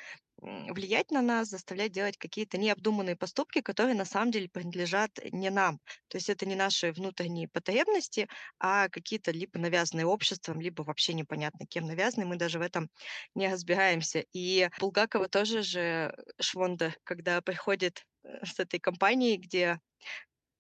влиять 0.43 1.11
на 1.11 1.23
нас, 1.23 1.49
заставлять 1.49 1.93
делать 1.93 2.19
какие-то 2.19 2.59
необдуманные 2.59 3.17
поступки, 3.17 3.63
которые 3.63 3.95
на 3.95 4.05
самом 4.05 4.33
деле 4.33 4.51
принадлежат 4.51 5.11
не 5.33 5.49
нам. 5.49 5.79
То 6.09 6.19
есть 6.19 6.29
это 6.29 6.45
не 6.45 6.55
наши 6.55 6.93
внутренние 6.93 7.49
потребности, 7.49 8.29
а 8.59 8.91
какие-то 8.91 9.31
либо 9.31 9.59
навязанные 9.59 10.05
обществом, 10.05 10.61
либо 10.61 10.83
вообще 10.83 11.15
непонятно 11.15 11.67
кем 11.67 11.87
навязаны. 11.87 12.27
Мы 12.27 12.37
даже 12.37 12.59
в 12.59 12.63
этом 12.63 12.91
не 13.35 13.49
разбираемся. 13.49 14.27
И 14.35 14.69
Булгакова 14.79 15.31
тоже 15.31 15.63
же 15.63 16.15
Швонда, 16.39 16.95
когда 17.05 17.41
приходит 17.41 18.05
э, 18.23 18.45
с 18.45 18.61
этой 18.61 18.79
компанией, 18.79 19.39
где, 19.39 19.81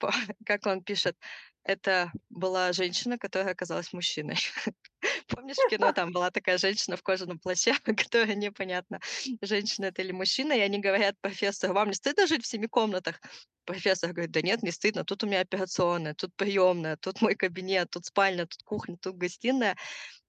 как 0.47 0.64
он 0.64 0.83
пишет, 0.83 1.18
это 1.66 2.12
была 2.30 2.73
женщина, 2.73 3.18
которая 3.18 3.52
оказалась 3.52 3.92
мужчиной. 3.92 4.37
Помнишь, 5.28 5.56
в 5.56 5.68
кино 5.68 5.92
там 5.92 6.12
была 6.12 6.30
такая 6.30 6.58
женщина 6.58 6.96
в 6.96 7.02
кожаном 7.02 7.38
плаще, 7.38 7.75
которая 7.85 8.35
непонятно, 8.35 9.00
женщина 9.42 9.87
это 9.87 10.02
или 10.02 10.12
мужчина, 10.12 10.52
и 10.52 10.61
они 10.61 10.78
говорят 10.78 11.16
профессору, 11.20 11.75
вам 11.75 11.88
не 11.88 11.94
стыдно 11.94 12.26
жить 12.26 12.44
в 12.44 12.46
семи 12.46 12.68
комнатах? 12.68 13.20
Профессор 13.64 14.12
говорит, 14.12 14.30
да 14.30 14.42
нет, 14.42 14.62
не 14.62 14.70
стыдно, 14.70 15.04
тут 15.04 15.25
у 15.25 15.26
меня 15.26 15.40
операционная, 15.40 16.14
тут 16.14 16.32
приемная, 16.37 16.96
тут 16.96 17.20
мой 17.20 17.35
кабинет, 17.35 17.90
тут 17.90 18.06
спальня, 18.06 18.46
тут 18.46 18.62
кухня, 18.62 18.96
тут 18.96 19.16
гостиная. 19.16 19.76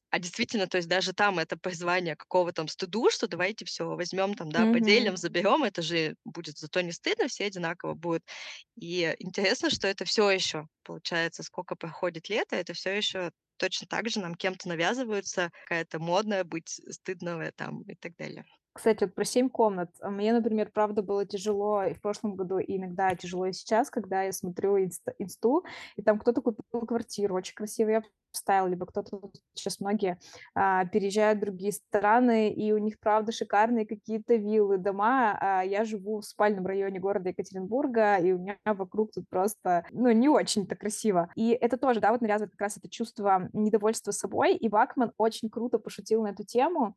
А 0.09 0.19
действительно, 0.19 0.67
то 0.67 0.77
есть 0.77 0.87
даже 0.89 1.13
там 1.13 1.39
это 1.39 1.57
призвание 1.57 2.15
какого 2.15 2.53
там 2.53 2.67
стыду, 2.67 3.09
что 3.09 3.27
давайте 3.27 3.65
все 3.65 3.85
возьмем 3.95 4.35
там, 4.35 4.51
да, 4.51 4.67
поделим, 4.67 5.17
заберем, 5.17 5.63
это 5.63 5.81
же 5.81 6.15
будет 6.25 6.57
зато 6.57 6.81
не 6.81 6.91
стыдно, 6.93 7.27
все 7.27 7.45
одинаково 7.45 7.93
будут. 7.93 8.23
И 8.75 9.15
интересно, 9.19 9.69
что 9.69 9.87
это 9.87 10.05
все 10.05 10.29
еще, 10.31 10.67
получается, 10.83 11.43
сколько 11.43 11.75
проходит 11.75 12.29
лето, 12.29 12.55
это 12.55 12.73
все 12.73 12.91
еще 12.95 13.31
точно 13.57 13.87
так 13.87 14.09
же 14.09 14.19
нам 14.19 14.35
кем-то 14.35 14.69
навязываются, 14.69 15.51
какая-то 15.63 15.99
модная 15.99 16.43
быть 16.43 16.79
стыдновая 16.89 17.51
там 17.51 17.81
и 17.83 17.95
так 17.95 18.15
далее. 18.15 18.45
Кстати, 18.73 19.05
вот 19.05 19.15
про 19.15 19.25
семь 19.25 19.49
комнат. 19.49 19.89
А 20.01 20.11
мне, 20.11 20.31
например, 20.31 20.69
правда 20.71 21.01
было 21.01 21.25
тяжело 21.25 21.83
и 21.83 21.93
в 21.95 22.01
прошлом 22.01 22.35
году, 22.35 22.59
и 22.59 22.77
иногда 22.77 23.15
тяжело 23.15 23.47
и 23.47 23.51
сейчас, 23.53 23.89
когда 23.89 24.21
я 24.21 24.31
смотрю 24.31 24.77
инсту, 24.77 25.63
и 25.95 26.03
там 26.03 26.19
кто-то 26.19 26.41
купил 26.41 26.81
квартиру, 26.85 27.35
очень 27.35 27.55
красивый 27.55 27.97
обставил, 28.37 28.67
либо 28.67 28.85
кто-то 28.85 29.19
сейчас 29.53 29.79
многие 29.79 30.19
а, 30.53 30.85
переезжают 30.85 31.39
в 31.39 31.41
другие 31.41 31.71
страны, 31.71 32.51
и 32.51 32.71
у 32.71 32.77
них, 32.77 32.99
правда, 32.99 33.31
шикарные 33.31 33.85
какие-то 33.85 34.35
виллы, 34.35 34.77
дома. 34.77 35.37
А 35.39 35.63
я 35.63 35.83
живу 35.83 36.19
в 36.19 36.25
спальном 36.25 36.65
районе 36.65 36.99
города 36.99 37.29
Екатеринбурга, 37.29 38.17
и 38.17 38.31
у 38.31 38.37
меня 38.37 38.57
вокруг 38.65 39.11
тут 39.13 39.25
просто, 39.29 39.85
ну, 39.91 40.11
не 40.11 40.29
очень-то 40.29 40.75
красиво. 40.75 41.29
И 41.35 41.49
это 41.49 41.77
тоже, 41.77 41.99
да, 41.99 42.11
вот 42.11 42.21
навязывает 42.21 42.51
как 42.51 42.61
раз 42.61 42.77
это 42.77 42.89
чувство 42.89 43.49
недовольства 43.53 44.11
собой, 44.11 44.55
и 44.55 44.69
Бакман 44.69 45.11
очень 45.17 45.49
круто 45.49 45.79
пошутил 45.79 46.23
на 46.23 46.29
эту 46.29 46.43
тему, 46.43 46.95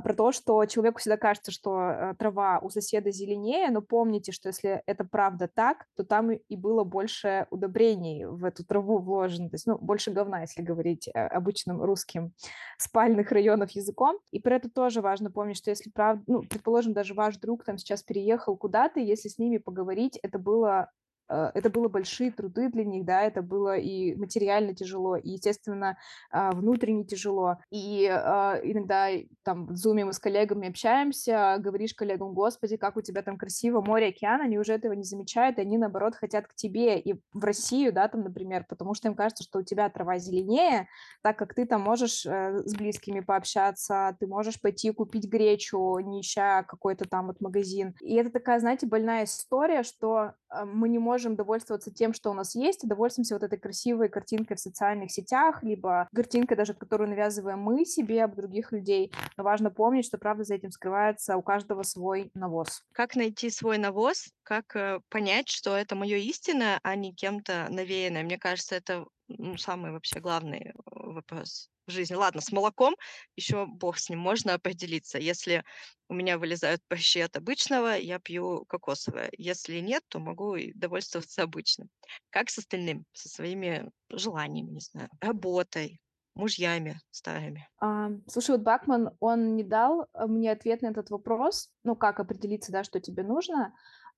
про 0.00 0.14
то, 0.14 0.32
что 0.32 0.64
человеку 0.66 0.98
всегда 0.98 1.16
кажется, 1.16 1.52
что 1.52 1.76
а, 1.76 2.14
трава 2.14 2.58
у 2.60 2.68
соседа 2.68 3.10
зеленее, 3.10 3.70
но 3.70 3.80
помните, 3.80 4.32
что 4.32 4.48
если 4.48 4.82
это 4.86 5.04
правда 5.04 5.48
так, 5.52 5.86
то 5.96 6.04
там 6.04 6.32
и 6.32 6.56
было 6.56 6.84
больше 6.84 7.46
удобрений 7.50 8.24
в 8.24 8.44
эту 8.44 8.64
траву 8.64 8.98
вложено, 8.98 9.48
то 9.50 9.54
есть, 9.54 9.66
ну, 9.66 9.78
больше 9.78 10.10
говна, 10.10 10.40
если 10.40 10.62
говорить 10.62 11.08
а, 11.14 11.28
обычным 11.28 11.82
русским 11.82 12.32
спальных 12.78 13.30
районов 13.30 13.70
языком. 13.70 14.18
И 14.32 14.40
про 14.40 14.56
это 14.56 14.68
тоже 14.68 15.00
важно 15.00 15.30
помнить, 15.30 15.58
что 15.58 15.70
если 15.70 15.90
правда, 15.90 16.24
ну, 16.26 16.42
предположим, 16.42 16.92
даже 16.92 17.14
ваш 17.14 17.36
друг 17.36 17.64
там 17.64 17.78
сейчас 17.78 18.02
переехал 18.02 18.56
куда-то, 18.56 19.00
если 19.00 19.28
с 19.28 19.38
ними 19.38 19.58
поговорить, 19.58 20.18
это 20.22 20.38
было 20.38 20.78
Э, 20.78 20.97
это 21.28 21.70
было 21.70 21.88
большие 21.88 22.30
труды 22.30 22.68
для 22.68 22.84
них, 22.84 23.04
да, 23.04 23.22
это 23.22 23.42
было 23.42 23.76
и 23.76 24.14
материально 24.14 24.74
тяжело, 24.74 25.16
и, 25.16 25.30
естественно, 25.30 25.98
а, 26.30 26.52
внутренне 26.52 27.04
тяжело. 27.04 27.56
И 27.70 28.06
а, 28.06 28.58
иногда 28.62 29.08
там 29.42 29.66
в 29.66 29.76
зуме 29.76 30.04
мы 30.04 30.12
с 30.12 30.18
коллегами 30.18 30.68
общаемся, 30.68 31.56
говоришь 31.58 31.94
коллегам, 31.94 32.34
господи, 32.34 32.76
как 32.76 32.96
у 32.96 33.00
тебя 33.00 33.22
там 33.22 33.36
красиво 33.36 33.80
море, 33.80 34.08
океан, 34.08 34.40
они 34.40 34.58
уже 34.58 34.72
этого 34.72 34.92
не 34.92 35.04
замечают, 35.04 35.58
и 35.58 35.62
они, 35.62 35.78
наоборот, 35.78 36.14
хотят 36.14 36.46
к 36.46 36.54
тебе 36.54 36.98
и 36.98 37.14
в 37.32 37.44
Россию, 37.44 37.92
да, 37.92 38.08
там, 38.08 38.22
например, 38.22 38.64
потому 38.68 38.94
что 38.94 39.08
им 39.08 39.14
кажется, 39.14 39.44
что 39.44 39.60
у 39.60 39.62
тебя 39.62 39.88
трава 39.88 40.18
зеленее, 40.18 40.88
так 41.22 41.38
как 41.38 41.54
ты 41.54 41.66
там 41.66 41.82
можешь 41.82 42.24
э, 42.26 42.62
с 42.64 42.74
близкими 42.74 43.20
пообщаться, 43.20 44.16
ты 44.20 44.26
можешь 44.26 44.60
пойти 44.60 44.90
купить 44.90 45.28
гречу, 45.28 45.98
не 45.98 46.20
ища 46.20 46.62
какой-то 46.62 47.08
там 47.08 47.28
вот 47.28 47.40
магазин. 47.40 47.94
И 48.00 48.14
это 48.14 48.30
такая, 48.30 48.60
знаете, 48.60 48.86
больная 48.86 49.24
история, 49.24 49.82
что 49.82 50.32
э, 50.50 50.64
мы 50.64 50.88
не 50.88 50.98
можем 50.98 51.17
можем 51.18 51.34
довольствоваться 51.34 51.90
тем, 51.90 52.14
что 52.14 52.30
у 52.30 52.32
нас 52.32 52.54
есть, 52.54 52.84
и 52.84 52.86
довольствуемся 52.86 53.34
вот 53.34 53.42
этой 53.42 53.58
красивой 53.58 54.08
картинкой 54.08 54.56
в 54.56 54.60
социальных 54.60 55.10
сетях, 55.10 55.64
либо 55.64 56.08
картинкой 56.14 56.56
даже, 56.56 56.74
которую 56.74 57.10
навязываем 57.10 57.58
мы 57.58 57.84
себе 57.84 58.22
об 58.22 58.36
других 58.36 58.70
людей. 58.70 59.10
Но 59.36 59.42
важно 59.42 59.70
помнить, 59.70 60.06
что, 60.06 60.16
правда, 60.16 60.44
за 60.44 60.54
этим 60.54 60.70
скрывается 60.70 61.36
у 61.36 61.42
каждого 61.42 61.82
свой 61.82 62.30
навоз. 62.34 62.84
Как 62.92 63.16
найти 63.16 63.50
свой 63.50 63.78
навоз? 63.78 64.28
Как 64.44 64.76
э, 64.76 65.00
понять, 65.08 65.48
что 65.48 65.76
это 65.76 65.96
мое 65.96 66.18
истинное, 66.18 66.78
а 66.84 66.94
не 66.94 67.12
кем-то 67.12 67.66
навеянное? 67.68 68.22
Мне 68.22 68.38
кажется, 68.38 68.76
это 68.76 69.04
ну, 69.26 69.56
самый 69.56 69.90
вообще 69.90 70.20
главный 70.20 70.70
э, 70.70 70.72
вопрос 70.84 71.68
жизни. 71.90 72.14
Ладно, 72.14 72.40
с 72.40 72.52
молоком 72.52 72.94
еще 73.36 73.66
бог 73.66 73.98
с 73.98 74.08
ним, 74.08 74.18
можно 74.18 74.54
определиться. 74.54 75.18
Если 75.18 75.64
у 76.08 76.14
меня 76.14 76.38
вылезают 76.38 76.82
прыщи 76.88 77.20
от 77.20 77.36
обычного, 77.36 77.96
я 77.96 78.18
пью 78.18 78.64
кокосовое. 78.66 79.30
Если 79.36 79.80
нет, 79.80 80.02
то 80.08 80.18
могу 80.18 80.56
и 80.56 80.72
довольствоваться 80.72 81.42
обычным. 81.42 81.88
Как 82.30 82.50
с 82.50 82.58
остальным? 82.58 83.04
Со 83.12 83.28
своими 83.28 83.90
желаниями, 84.10 84.70
не 84.70 84.80
знаю, 84.80 85.08
работой, 85.20 86.00
мужьями 86.34 87.00
старыми. 87.10 87.68
А, 87.80 88.10
слушай, 88.26 88.52
вот 88.52 88.60
Бакман, 88.60 89.10
он 89.20 89.56
не 89.56 89.64
дал 89.64 90.06
э, 90.14 90.26
мне 90.26 90.52
ответ 90.52 90.82
на 90.82 90.88
этот 90.88 91.10
вопрос, 91.10 91.70
ну, 91.84 91.96
как 91.96 92.20
определиться, 92.20 92.72
да, 92.72 92.84
что 92.84 93.00
тебе 93.00 93.22
нужно, 93.22 93.74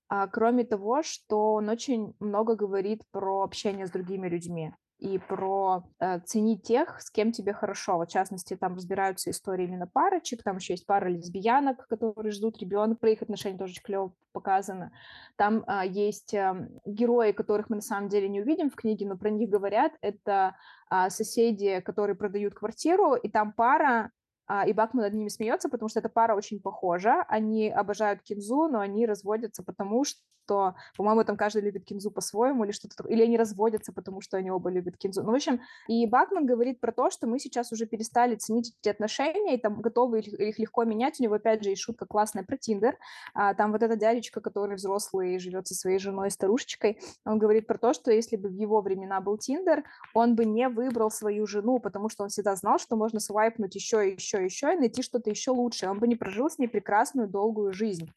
а, 0.09 0.27
кроме 0.27 0.65
того, 0.65 1.03
что 1.03 1.55
он 1.55 1.69
очень 1.69 2.15
много 2.21 2.57
говорит 2.57 3.03
про 3.11 3.43
общение 3.43 3.87
с 3.87 3.91
другими 3.91 4.29
людьми 4.29 4.73
и 5.01 5.19
про 5.19 5.85
э, 5.99 6.21
ценить 6.21 6.63
тех, 6.63 7.01
с 7.01 7.11
кем 7.11 7.33
тебе 7.33 7.53
хорошо. 7.53 7.97
Вот, 7.97 8.09
в 8.09 8.13
частности, 8.13 8.57
там 8.57 8.75
разбираются 8.75 9.31
истории 9.31 9.65
именно 9.65 9.87
парочек, 9.87 10.43
там 10.43 10.57
еще 10.57 10.75
есть 10.75 10.87
пара 10.87 11.09
лесбиянок, 11.09 11.87
которые 11.89 12.33
ждут 12.33 12.59
ребенка, 12.59 13.01
про 13.01 13.11
их 13.11 13.23
отношения 13.23 13.59
тоже 13.59 13.73
очень 13.73 13.83
клево 13.83 14.13
показано. 14.33 14.93
Там 15.37 15.65
э, 15.67 15.89
есть 15.89 16.35
э, 16.35 16.69
герои, 16.85 17.33
которых 17.33 17.71
мы 17.71 17.77
на 17.77 17.83
самом 17.83 18.09
деле 18.09 18.29
не 18.29 18.41
увидим 18.41 18.71
в 18.71 18.77
книге, 18.77 19.07
но 19.07 19.17
про 19.17 19.31
них 19.31 19.49
говорят. 19.49 19.93
Это 20.03 20.57
э, 20.91 21.11
соседи, 21.11 21.81
которые 21.81 22.17
продают 22.17 22.55
квартиру, 22.55 23.15
и 23.15 23.29
там 23.29 23.53
пара, 23.53 24.13
а, 24.53 24.67
и 24.67 24.73
Бакман 24.73 25.05
над 25.05 25.15
ними 25.15 25.29
смеется, 25.29 25.69
потому 25.69 25.89
что 25.89 26.01
эта 26.01 26.09
пара 26.09 26.35
очень 26.35 26.61
похожа. 26.61 27.23
Они 27.29 27.71
обожают 27.71 28.21
кинзу, 28.23 28.67
но 28.69 28.81
они 28.81 29.07
разводятся 29.07 29.63
потому, 29.63 30.05
что 30.05 30.21
что, 30.51 30.75
по-моему, 30.97 31.23
там 31.23 31.37
каждый 31.37 31.63
любит 31.63 31.85
кинзу 31.85 32.11
по-своему 32.11 32.65
или 32.65 32.73
что-то 32.73 32.97
такое, 32.97 33.13
или 33.13 33.23
они 33.23 33.37
разводятся, 33.39 33.93
потому 33.93 34.21
что 34.21 34.37
они 34.37 34.51
оба 34.51 34.69
любят 34.69 34.97
кинзу. 34.97 35.23
Ну, 35.23 35.31
в 35.31 35.35
общем, 35.35 35.61
и 35.87 36.07
Бакман 36.07 36.45
говорит 36.45 36.81
про 36.81 36.91
то, 36.91 37.09
что 37.11 37.29
мы 37.29 37.39
сейчас 37.39 37.71
уже 37.71 37.87
перестали 37.87 38.35
ценить 38.35 38.75
эти 38.83 38.89
отношения, 38.89 39.55
и 39.55 39.61
там 39.61 39.81
готовы 39.81 40.19
их, 40.21 40.59
легко 40.59 40.83
менять. 40.83 41.21
У 41.21 41.23
него, 41.23 41.37
опять 41.37 41.63
же, 41.63 41.71
есть 41.71 41.83
шутка 41.83 42.05
классная 42.05 42.43
про 42.43 42.57
Тиндер. 42.57 42.99
А, 43.33 43.55
там 43.55 43.71
вот 43.71 43.85
этот 43.85 44.01
дядечка, 44.01 44.41
который 44.41 44.75
взрослый, 44.75 45.39
живет 45.39 45.69
со 45.69 45.75
своей 45.77 46.01
женой, 46.01 46.33
старушечкой, 46.33 46.99
он 47.25 47.39
говорит 47.39 47.69
про 47.69 47.79
то, 47.79 47.93
что 47.93 48.11
если 48.11 48.35
бы 48.35 48.49
в 48.49 48.55
его 48.55 48.81
времена 48.81 49.21
был 49.21 49.39
Тиндер, 49.39 49.85
он 50.15 50.35
бы 50.35 50.45
не 50.45 50.69
выбрал 50.69 51.13
свою 51.13 51.47
жену, 51.47 51.79
потому 51.79 52.09
что 52.09 52.25
он 52.25 52.31
всегда 52.31 52.57
знал, 52.57 52.81
что 52.81 52.97
можно 52.97 53.21
свайпнуть 53.21 53.77
еще, 53.77 54.11
еще, 54.11 54.45
еще 54.45 54.75
и 54.75 54.77
найти 54.77 55.03
что-то 55.03 55.31
еще 55.31 55.53
лучшее. 55.53 55.91
Он 55.91 56.01
бы 56.01 56.09
не 56.09 56.17
прожил 56.17 56.51
с 56.51 56.59
ней 56.59 56.67
прекрасную, 56.67 57.29
долгую 57.29 57.73
жизнь. 57.73 58.11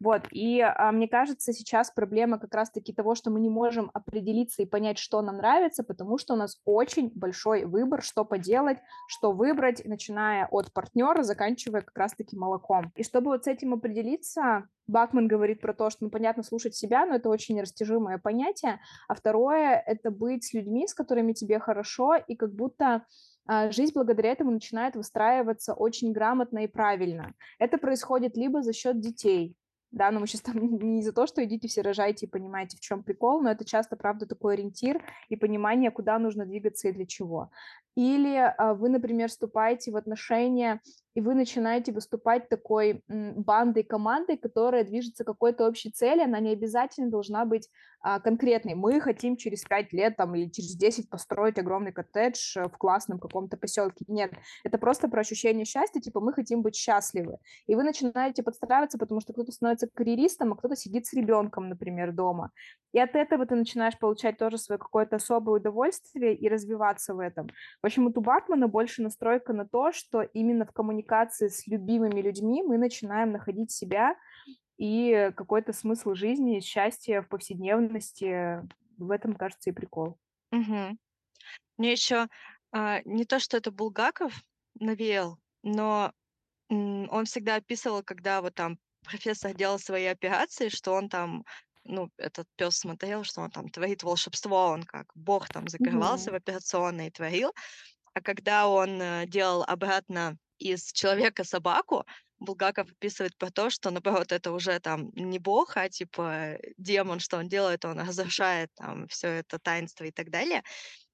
Вот, 0.00 0.22
и 0.30 0.60
а, 0.60 0.92
мне 0.92 1.08
кажется, 1.08 1.52
сейчас 1.52 1.77
сейчас 1.78 1.90
проблема 1.90 2.38
как 2.38 2.54
раз-таки 2.54 2.92
того, 2.92 3.14
что 3.14 3.30
мы 3.30 3.40
не 3.40 3.48
можем 3.48 3.90
определиться 3.94 4.62
и 4.62 4.66
понять, 4.66 4.98
что 4.98 5.22
нам 5.22 5.36
нравится, 5.36 5.84
потому 5.84 6.18
что 6.18 6.34
у 6.34 6.36
нас 6.36 6.60
очень 6.64 7.10
большой 7.14 7.64
выбор, 7.64 8.02
что 8.02 8.24
поделать, 8.24 8.78
что 9.06 9.32
выбрать, 9.32 9.84
начиная 9.84 10.48
от 10.50 10.72
партнера, 10.72 11.22
заканчивая 11.22 11.82
как 11.82 11.96
раз-таки 11.96 12.36
молоком. 12.36 12.92
И 12.96 13.04
чтобы 13.04 13.30
вот 13.30 13.44
с 13.44 13.46
этим 13.46 13.74
определиться, 13.74 14.68
Бакман 14.88 15.28
говорит 15.28 15.60
про 15.60 15.72
то, 15.72 15.90
что, 15.90 16.04
ну, 16.04 16.10
понятно, 16.10 16.42
слушать 16.42 16.74
себя, 16.74 17.06
но 17.06 17.14
это 17.14 17.28
очень 17.28 17.60
растяжимое 17.60 18.18
понятие. 18.18 18.80
А 19.06 19.14
второе— 19.14 19.82
это 19.86 20.10
быть 20.10 20.44
с 20.44 20.54
людьми, 20.54 20.88
с 20.88 20.94
которыми 20.94 21.32
тебе 21.32 21.60
хорошо, 21.60 22.16
и 22.16 22.34
как 22.34 22.52
будто 22.54 23.04
а, 23.46 23.70
жизнь 23.70 23.92
благодаря 23.94 24.32
этому 24.32 24.50
начинает 24.50 24.96
выстраиваться 24.96 25.74
очень 25.74 26.12
грамотно 26.12 26.64
и 26.64 26.66
правильно. 26.66 27.32
Это 27.58 27.78
происходит 27.78 28.36
либо 28.36 28.62
за 28.62 28.72
счет 28.72 29.00
детей, 29.00 29.56
да, 29.90 30.10
но 30.10 30.20
мы 30.20 30.26
сейчас 30.26 30.42
там 30.42 30.56
не 30.78 31.02
за 31.02 31.12
то, 31.12 31.26
что 31.26 31.44
идите 31.44 31.68
все 31.68 31.82
рожайте 31.82 32.26
и 32.26 32.28
понимаете, 32.28 32.76
в 32.76 32.80
чем 32.80 33.02
прикол, 33.02 33.40
но 33.40 33.50
это 33.50 33.64
часто, 33.64 33.96
правда, 33.96 34.26
такой 34.26 34.54
ориентир 34.54 35.02
и 35.28 35.36
понимание, 35.36 35.90
куда 35.90 36.18
нужно 36.18 36.44
двигаться 36.44 36.88
и 36.88 36.92
для 36.92 37.06
чего. 37.06 37.50
Или 37.96 38.36
а, 38.36 38.74
вы, 38.74 38.90
например, 38.90 39.28
вступаете 39.28 39.90
в 39.90 39.96
отношения 39.96 40.80
и 41.18 41.20
вы 41.20 41.34
начинаете 41.34 41.90
выступать 41.90 42.48
такой 42.48 43.02
бандой, 43.08 43.82
командой, 43.82 44.36
которая 44.36 44.84
движется 44.84 45.24
к 45.24 45.26
какой-то 45.26 45.66
общей 45.66 45.90
цели, 45.90 46.22
она 46.22 46.38
не 46.38 46.52
обязательно 46.52 47.10
должна 47.10 47.44
быть 47.44 47.68
а, 48.00 48.20
конкретной. 48.20 48.74
Мы 48.74 49.00
хотим 49.00 49.36
через 49.36 49.64
5 49.64 49.92
лет 49.92 50.16
там, 50.16 50.36
или 50.36 50.48
через 50.48 50.76
10 50.76 51.10
построить 51.10 51.58
огромный 51.58 51.90
коттедж 51.90 52.56
э, 52.56 52.68
в 52.68 52.78
классном 52.78 53.18
каком-то 53.18 53.56
поселке. 53.56 54.04
Нет, 54.06 54.32
это 54.62 54.78
просто 54.78 55.08
про 55.08 55.22
ощущение 55.22 55.64
счастья, 55.64 56.00
типа 56.00 56.20
мы 56.20 56.32
хотим 56.32 56.62
быть 56.62 56.76
счастливы. 56.76 57.38
И 57.66 57.74
вы 57.74 57.82
начинаете 57.82 58.44
подстраиваться, 58.44 58.98
потому 58.98 59.20
что 59.20 59.32
кто-то 59.32 59.50
становится 59.50 59.88
карьеристом, 59.92 60.52
а 60.52 60.56
кто-то 60.56 60.76
сидит 60.76 61.06
с 61.06 61.12
ребенком, 61.12 61.68
например, 61.68 62.12
дома. 62.12 62.52
И 62.92 63.00
от 63.00 63.16
этого 63.16 63.44
ты 63.46 63.56
начинаешь 63.56 63.98
получать 63.98 64.38
тоже 64.38 64.58
свое 64.58 64.78
какое-то 64.78 65.16
особое 65.16 65.56
удовольствие 65.56 66.36
и 66.36 66.48
развиваться 66.48 67.14
в 67.14 67.18
этом. 67.18 67.48
В 67.82 67.86
общем, 67.86 68.06
у 68.06 68.12
Тубакмана 68.12 68.68
больше 68.68 69.02
настройка 69.02 69.52
на 69.52 69.66
то, 69.66 69.90
что 69.90 70.22
именно 70.22 70.64
в 70.64 70.72
коммуникации 70.72 71.07
коммуникации 71.08 71.48
с 71.48 71.66
любимыми 71.66 72.20
людьми 72.20 72.62
мы 72.62 72.78
начинаем 72.78 73.32
находить 73.32 73.70
себя 73.70 74.14
и 74.76 75.32
какой-то 75.36 75.72
смысл 75.72 76.14
жизни, 76.14 76.60
счастье 76.60 77.22
в 77.22 77.28
повседневности. 77.28 78.62
В 78.98 79.10
этом, 79.10 79.34
кажется, 79.34 79.70
и 79.70 79.72
прикол. 79.72 80.18
Угу. 80.52 80.98
Мне 81.78 81.92
еще 81.92 82.28
а, 82.72 83.00
не 83.04 83.24
то, 83.24 83.38
что 83.40 83.56
это 83.56 83.70
Булгаков 83.70 84.32
навеял, 84.80 85.38
но 85.62 86.12
м, 86.70 87.08
он 87.10 87.24
всегда 87.24 87.56
описывал, 87.56 88.02
когда 88.02 88.42
вот 88.42 88.54
там 88.54 88.78
профессор 89.04 89.54
делал 89.54 89.78
свои 89.78 90.06
операции, 90.06 90.68
что 90.68 90.92
он 90.92 91.08
там, 91.08 91.44
ну, 91.84 92.10
этот 92.18 92.46
пес 92.56 92.76
смотрел, 92.78 93.24
что 93.24 93.42
он 93.42 93.50
там 93.50 93.68
творит 93.68 94.02
волшебство, 94.02 94.66
он 94.68 94.82
как 94.82 95.06
бог 95.14 95.48
там 95.48 95.68
закрывался 95.68 96.32
в 96.32 96.34
операционной 96.34 97.08
и 97.08 97.10
творил. 97.10 97.52
А 98.14 98.20
когда 98.20 98.68
он 98.68 99.00
э, 99.00 99.26
делал 99.26 99.62
обратно 99.62 100.36
из 100.58 100.92
человека 100.92 101.44
собаку, 101.44 102.04
Булгаков 102.40 102.90
описывает 102.90 103.36
про 103.36 103.50
то, 103.50 103.68
что, 103.70 103.90
наоборот, 103.90 104.32
это 104.32 104.52
уже 104.52 104.78
там 104.80 105.10
не 105.14 105.38
бог, 105.38 105.76
а 105.76 105.88
типа 105.88 106.58
демон, 106.76 107.20
что 107.20 107.38
он 107.38 107.48
делает, 107.48 107.84
он 107.84 107.98
разрушает 108.08 108.70
там 108.74 109.08
все 109.08 109.28
это 109.28 109.58
таинство 109.58 110.04
и 110.04 110.12
так 110.12 110.30
далее. 110.30 110.62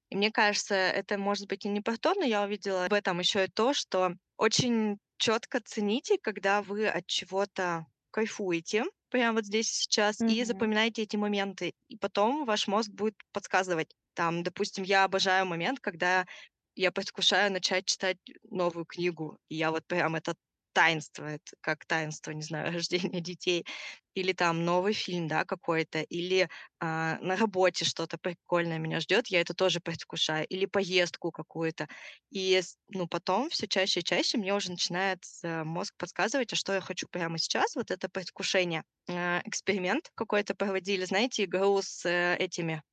И 0.09 0.15
мне 0.15 0.31
кажется, 0.31 0.75
это 0.75 1.17
может 1.17 1.47
быть 1.47 1.65
и 1.65 1.69
не 1.69 1.81
про 1.81 1.97
то, 1.97 2.13
но 2.13 2.23
я 2.23 2.43
увидела 2.43 2.87
в 2.89 2.93
этом 2.93 3.19
еще 3.19 3.45
и 3.45 3.51
то, 3.51 3.73
что 3.73 4.11
очень 4.37 4.99
четко 5.17 5.59
цените, 5.61 6.17
когда 6.21 6.61
вы 6.61 6.87
от 6.87 7.07
чего-то 7.07 7.87
кайфуете, 8.11 8.85
прямо 9.09 9.37
вот 9.37 9.45
здесь 9.45 9.69
сейчас, 9.69 10.21
mm-hmm. 10.21 10.31
и 10.31 10.43
запоминаете 10.43 11.01
эти 11.01 11.15
моменты. 11.15 11.73
И 11.87 11.97
потом 11.97 12.45
ваш 12.45 12.67
мозг 12.67 12.91
будет 12.91 13.15
подсказывать. 13.31 13.95
Там, 14.13 14.43
допустим, 14.43 14.83
я 14.83 15.03
обожаю 15.03 15.45
момент, 15.45 15.79
когда 15.79 16.25
я 16.75 16.91
предвкушаю 16.91 17.51
начать 17.51 17.85
читать 17.85 18.17
новую 18.49 18.85
книгу. 18.85 19.37
И 19.49 19.55
я 19.55 19.71
вот 19.71 19.85
прям 19.87 20.15
это 20.15 20.35
таинство, 20.75 21.25
это 21.25 21.55
как 21.61 21.85
таинство, 21.85 22.31
не 22.31 22.41
знаю, 22.43 22.71
рождения 22.73 23.21
детей, 23.21 23.65
или 24.13 24.33
там 24.33 24.63
новый 24.65 24.93
фильм, 24.93 25.27
да, 25.27 25.45
какой-то, 25.45 26.01
или 26.01 26.49
а, 26.79 27.17
на 27.21 27.35
работе 27.37 27.85
что-то 27.85 28.17
прикольное 28.17 28.77
меня 28.77 28.99
ждет, 28.99 29.27
я 29.27 29.41
это 29.41 29.53
тоже 29.53 29.79
предвкушаю, 29.79 30.45
или 30.47 30.65
поездку 30.65 31.31
какую-то. 31.31 31.87
И, 32.29 32.61
ну, 32.89 33.07
потом 33.07 33.49
все 33.49 33.67
чаще 33.67 34.01
и 34.01 34.03
чаще 34.03 34.37
мне 34.37 34.53
уже 34.53 34.71
начинает 34.71 35.23
э, 35.43 35.63
мозг 35.63 35.93
подсказывать, 35.97 36.53
а 36.53 36.55
что 36.55 36.73
я 36.73 36.81
хочу 36.81 37.07
прямо 37.09 37.37
сейчас, 37.37 37.75
вот 37.75 37.91
это 37.91 38.09
предвкушение. 38.09 38.83
А, 39.09 39.41
эксперимент 39.45 40.11
какой-то 40.15 40.55
проводили, 40.55 41.05
знаете, 41.05 41.45
игру 41.45 41.81
с 41.81 42.05
э, 42.05 42.35
этими, 42.37 42.83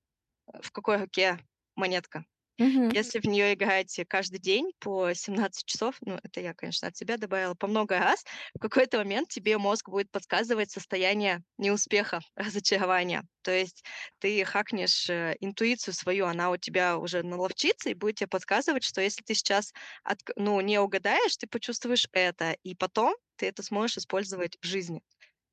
в 0.62 0.70
какой 0.72 0.98
руке 0.98 1.38
монетка, 1.76 2.24
Мгм. 2.62 2.92
если 2.94 3.20
в 3.20 3.24
нее 3.26 3.54
играть 3.54 3.98
каждый 4.08 4.38
день 4.38 4.72
по 4.78 5.14
17 5.14 5.64
часов, 5.66 5.96
ну, 6.02 6.18
это 6.22 6.40
я, 6.40 6.52
конечно, 6.54 6.88
от 6.88 6.96
себя 6.96 7.16
добавила, 7.16 7.54
по 7.54 7.66
много 7.66 7.98
раз, 7.98 8.24
в 8.54 8.58
какой-то 8.60 8.98
момент 8.98 9.28
тебе 9.30 9.56
мозг 9.58 9.88
будет 9.88 10.10
подсказывать 10.10 10.70
состояние 10.70 11.42
неуспеха, 11.58 12.20
разочарования. 12.36 13.24
То 13.42 13.50
есть 13.52 13.82
ты 14.18 14.44
хакнешь 14.44 15.08
э, 15.08 15.36
интуицию 15.40 15.94
свою, 15.94 16.26
она 16.26 16.50
у 16.50 16.56
тебя 16.58 16.98
уже 16.98 17.22
наловчится 17.22 17.88
и 17.90 17.94
будет 17.94 18.16
тебе 18.16 18.28
подсказывать, 18.28 18.84
что 18.84 19.00
если 19.00 19.22
ты 19.22 19.34
сейчас 19.34 19.72
отк- 20.06 20.32
ну, 20.36 20.60
не 20.60 20.78
угадаешь, 20.78 21.36
ты 21.38 21.46
почувствуешь 21.46 22.06
это, 22.12 22.52
и 22.62 22.74
потом 22.74 23.14
ты 23.36 23.46
это 23.46 23.62
сможешь 23.62 23.98
использовать 23.98 24.58
в 24.60 24.66
жизни. 24.66 25.02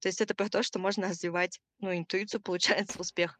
То 0.01 0.07
есть 0.09 0.21
это 0.21 0.35
про 0.35 0.49
то, 0.49 0.63
что 0.63 0.79
можно 0.79 1.09
развивать, 1.09 1.59
ну, 1.79 1.95
интуицию, 1.95 2.41
получается, 2.43 2.99
успех. 2.99 3.39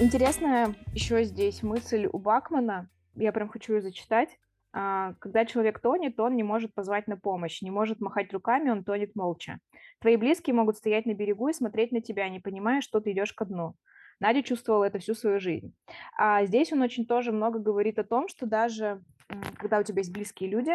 Интересная 0.00 0.74
еще 0.92 1.22
здесь 1.22 1.62
мысль 1.62 2.08
у 2.12 2.18
Бакмана, 2.18 2.90
я 3.14 3.30
прям 3.30 3.48
хочу 3.48 3.74
ее 3.74 3.80
зачитать. 3.80 4.28
А, 4.72 5.14
Когда 5.20 5.46
человек 5.46 5.78
тонет, 5.78 6.18
он 6.18 6.34
не 6.34 6.42
может 6.42 6.74
позвать 6.74 7.06
на 7.06 7.16
помощь, 7.16 7.62
не 7.62 7.70
может 7.70 8.00
махать 8.00 8.32
руками, 8.32 8.70
он 8.70 8.82
тонет 8.82 9.14
молча. 9.14 9.60
Твои 10.00 10.16
близкие 10.16 10.52
могут 10.52 10.78
стоять 10.78 11.06
на 11.06 11.14
берегу 11.14 11.48
и 11.48 11.52
смотреть 11.52 11.92
на 11.92 12.00
тебя, 12.00 12.28
не 12.28 12.40
понимая, 12.40 12.80
что 12.80 13.00
ты 13.00 13.12
идешь 13.12 13.32
ко 13.32 13.44
дну. 13.44 13.76
Надя 14.18 14.42
чувствовала 14.42 14.82
это 14.82 14.98
всю 14.98 15.14
свою 15.14 15.38
жизнь. 15.38 15.72
А 16.16 16.44
здесь 16.44 16.72
он 16.72 16.82
очень 16.82 17.06
тоже 17.06 17.30
много 17.30 17.60
говорит 17.60 18.00
о 18.00 18.04
том, 18.04 18.26
что 18.26 18.46
даже 18.46 19.00
когда 19.58 19.78
у 19.78 19.84
тебя 19.84 20.00
есть 20.00 20.12
близкие 20.12 20.50
люди, 20.50 20.72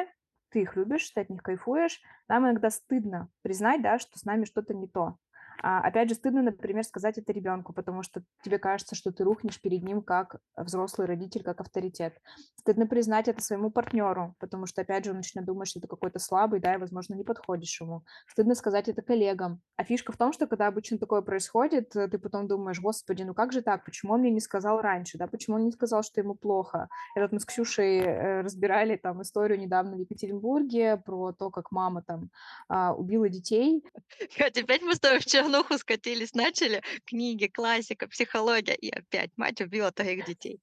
ты 0.49 0.61
их 0.61 0.77
любишь, 0.77 1.09
ты 1.09 1.21
от 1.21 1.29
них 1.29 1.43
кайфуешь, 1.43 2.01
нам 2.29 2.45
иногда 2.45 2.69
стыдно 2.69 3.29
признать, 3.41 3.81
да, 3.81 3.99
что 3.99 4.17
с 4.17 4.23
нами 4.23 4.45
что-то 4.45 4.73
не 4.73 4.87
то. 4.87 5.17
А, 5.61 5.81
опять 5.81 6.09
же, 6.09 6.15
стыдно, 6.15 6.41
например, 6.41 6.83
сказать 6.83 7.17
это 7.17 7.33
ребенку, 7.33 7.73
потому 7.73 8.03
что 8.03 8.23
тебе 8.43 8.59
кажется, 8.59 8.95
что 8.95 9.11
ты 9.11 9.23
рухнешь 9.23 9.61
перед 9.61 9.83
ним 9.83 10.01
как 10.01 10.37
взрослый 10.55 11.07
родитель, 11.07 11.43
как 11.43 11.61
авторитет. 11.61 12.19
Стыдно 12.55 12.87
признать 12.87 13.27
это 13.27 13.41
своему 13.41 13.71
партнеру, 13.71 14.35
потому 14.39 14.65
что, 14.65 14.81
опять 14.81 15.05
же, 15.05 15.11
он 15.11 15.17
начнет 15.17 15.45
думать, 15.45 15.67
что 15.67 15.79
ты 15.79 15.87
какой-то 15.87 16.19
слабый, 16.19 16.59
да, 16.59 16.75
и, 16.75 16.77
возможно, 16.77 17.15
не 17.15 17.23
подходишь 17.23 17.81
ему. 17.81 18.03
Стыдно 18.27 18.55
сказать 18.55 18.87
это 18.87 19.01
коллегам. 19.01 19.61
А 19.75 19.83
фишка 19.83 20.11
в 20.11 20.17
том, 20.17 20.33
что 20.33 20.47
когда 20.47 20.67
обычно 20.67 20.97
такое 20.97 21.21
происходит, 21.21 21.89
ты 21.89 22.17
потом 22.17 22.47
думаешь, 22.47 22.79
господи, 22.79 23.23
ну 23.23 23.33
как 23.33 23.51
же 23.51 23.61
так, 23.61 23.85
почему 23.85 24.13
он 24.13 24.21
мне 24.21 24.31
не 24.31 24.41
сказал 24.41 24.81
раньше, 24.81 25.17
да, 25.17 25.27
почему 25.27 25.55
он 25.57 25.65
не 25.65 25.71
сказал, 25.71 26.03
что 26.03 26.21
ему 26.21 26.35
плохо. 26.35 26.89
Этот 27.15 27.31
мы 27.31 27.39
с 27.39 27.45
Ксюшей 27.45 27.99
э, 27.99 28.41
разбирали 28.41 28.97
там 28.97 29.21
историю 29.21 29.59
недавно 29.59 29.95
в 29.95 29.99
Екатеринбурге 29.99 30.97
про 30.97 31.31
то, 31.31 31.49
как 31.49 31.71
мама 31.71 32.01
там 32.01 32.29
а, 32.67 32.93
убила 32.93 33.29
детей. 33.29 33.83
Хотя 34.37 34.61
опять 34.61 34.81
мы 34.81 34.95
с 34.95 34.99
тобой 34.99 35.19
в 35.19 35.25
чернуху 35.49 35.77
скатились, 35.77 36.33
начали 36.33 36.81
книги, 37.05 37.47
классика, 37.47 38.07
психология, 38.07 38.75
и 38.75 38.89
опять 38.89 39.31
мать 39.37 39.61
убила 39.61 39.91
твоих 39.91 40.25
детей. 40.25 40.61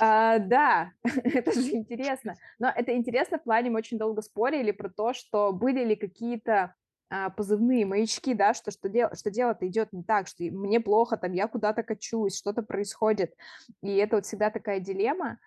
А, 0.00 0.38
да, 0.38 0.92
это 1.24 1.52
же 1.52 1.72
интересно. 1.72 2.36
Но 2.58 2.68
это 2.74 2.94
интересно 2.94 3.38
в 3.38 3.44
плане, 3.44 3.70
мы 3.70 3.78
очень 3.78 3.98
долго 3.98 4.22
спорили 4.22 4.70
про 4.72 4.88
то, 4.88 5.12
что 5.12 5.52
были 5.52 5.84
ли 5.84 5.96
какие-то 5.96 6.74
а, 7.08 7.30
позывные 7.30 7.84
маячки, 7.86 8.34
да, 8.34 8.54
что, 8.54 8.70
что, 8.70 8.88
дел, 8.88 9.10
что 9.14 9.30
дело-то 9.30 9.66
идет 9.66 9.92
не 9.92 10.02
так, 10.02 10.28
что 10.28 10.44
мне 10.44 10.80
плохо, 10.80 11.16
там, 11.16 11.32
я 11.32 11.46
куда-то 11.46 11.82
качусь, 11.82 12.38
что-то 12.38 12.62
происходит. 12.62 13.34
И 13.82 13.94
это 13.96 14.16
вот 14.16 14.26
всегда 14.26 14.50
такая 14.50 14.80
дилемма. 14.80 15.38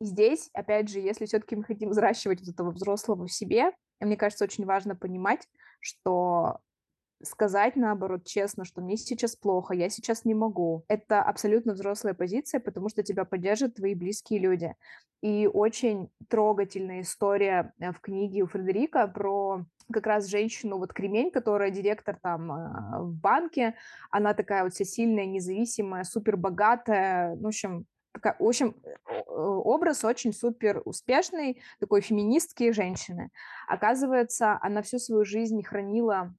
И 0.00 0.06
здесь, 0.06 0.50
опять 0.54 0.88
же, 0.88 0.98
если 0.98 1.26
все-таки 1.26 1.56
мы 1.56 1.64
хотим 1.64 1.90
взращивать 1.90 2.40
вот 2.40 2.48
этого 2.48 2.70
взрослого 2.70 3.26
в 3.26 3.32
себе, 3.32 3.72
мне 4.00 4.16
кажется, 4.16 4.44
очень 4.44 4.64
важно 4.64 4.96
понимать, 4.96 5.48
что 5.80 6.58
сказать, 7.24 7.76
наоборот, 7.76 8.24
честно, 8.24 8.64
что 8.64 8.80
мне 8.80 8.96
сейчас 8.96 9.36
плохо, 9.36 9.74
я 9.74 9.88
сейчас 9.88 10.24
не 10.24 10.34
могу. 10.34 10.84
Это 10.88 11.22
абсолютно 11.22 11.72
взрослая 11.72 12.14
позиция, 12.14 12.60
потому 12.60 12.88
что 12.88 13.02
тебя 13.02 13.24
поддержат 13.24 13.74
твои 13.74 13.94
близкие 13.94 14.40
люди. 14.40 14.74
И 15.22 15.48
очень 15.52 16.10
трогательная 16.28 17.00
история 17.00 17.72
э, 17.78 17.92
в 17.92 18.00
книге 18.00 18.42
у 18.42 18.46
Фредерика 18.46 19.06
про 19.08 19.64
как 19.92 20.06
раз 20.06 20.26
женщину, 20.26 20.78
вот 20.78 20.92
кремень, 20.92 21.30
которая 21.30 21.70
директор 21.70 22.18
там 22.20 22.52
э, 22.52 23.00
в 23.00 23.14
банке, 23.14 23.74
она 24.10 24.34
такая 24.34 24.64
вот 24.64 24.74
вся 24.74 24.84
сильная, 24.84 25.26
независимая, 25.26 26.04
супер 26.04 26.36
богатая, 26.36 27.36
ну, 27.36 27.44
в 27.44 27.46
общем, 27.48 27.86
такая, 28.12 28.36
в 28.38 28.46
общем, 28.46 28.76
образ 29.26 30.04
очень 30.04 30.32
супер 30.32 30.80
успешный, 30.84 31.60
такой 31.80 32.00
феминистки 32.00 32.70
женщины. 32.72 33.30
Оказывается, 33.68 34.58
она 34.62 34.82
всю 34.82 34.98
свою 34.98 35.24
жизнь 35.24 35.62
хранила 35.62 36.16
а, 36.16 36.32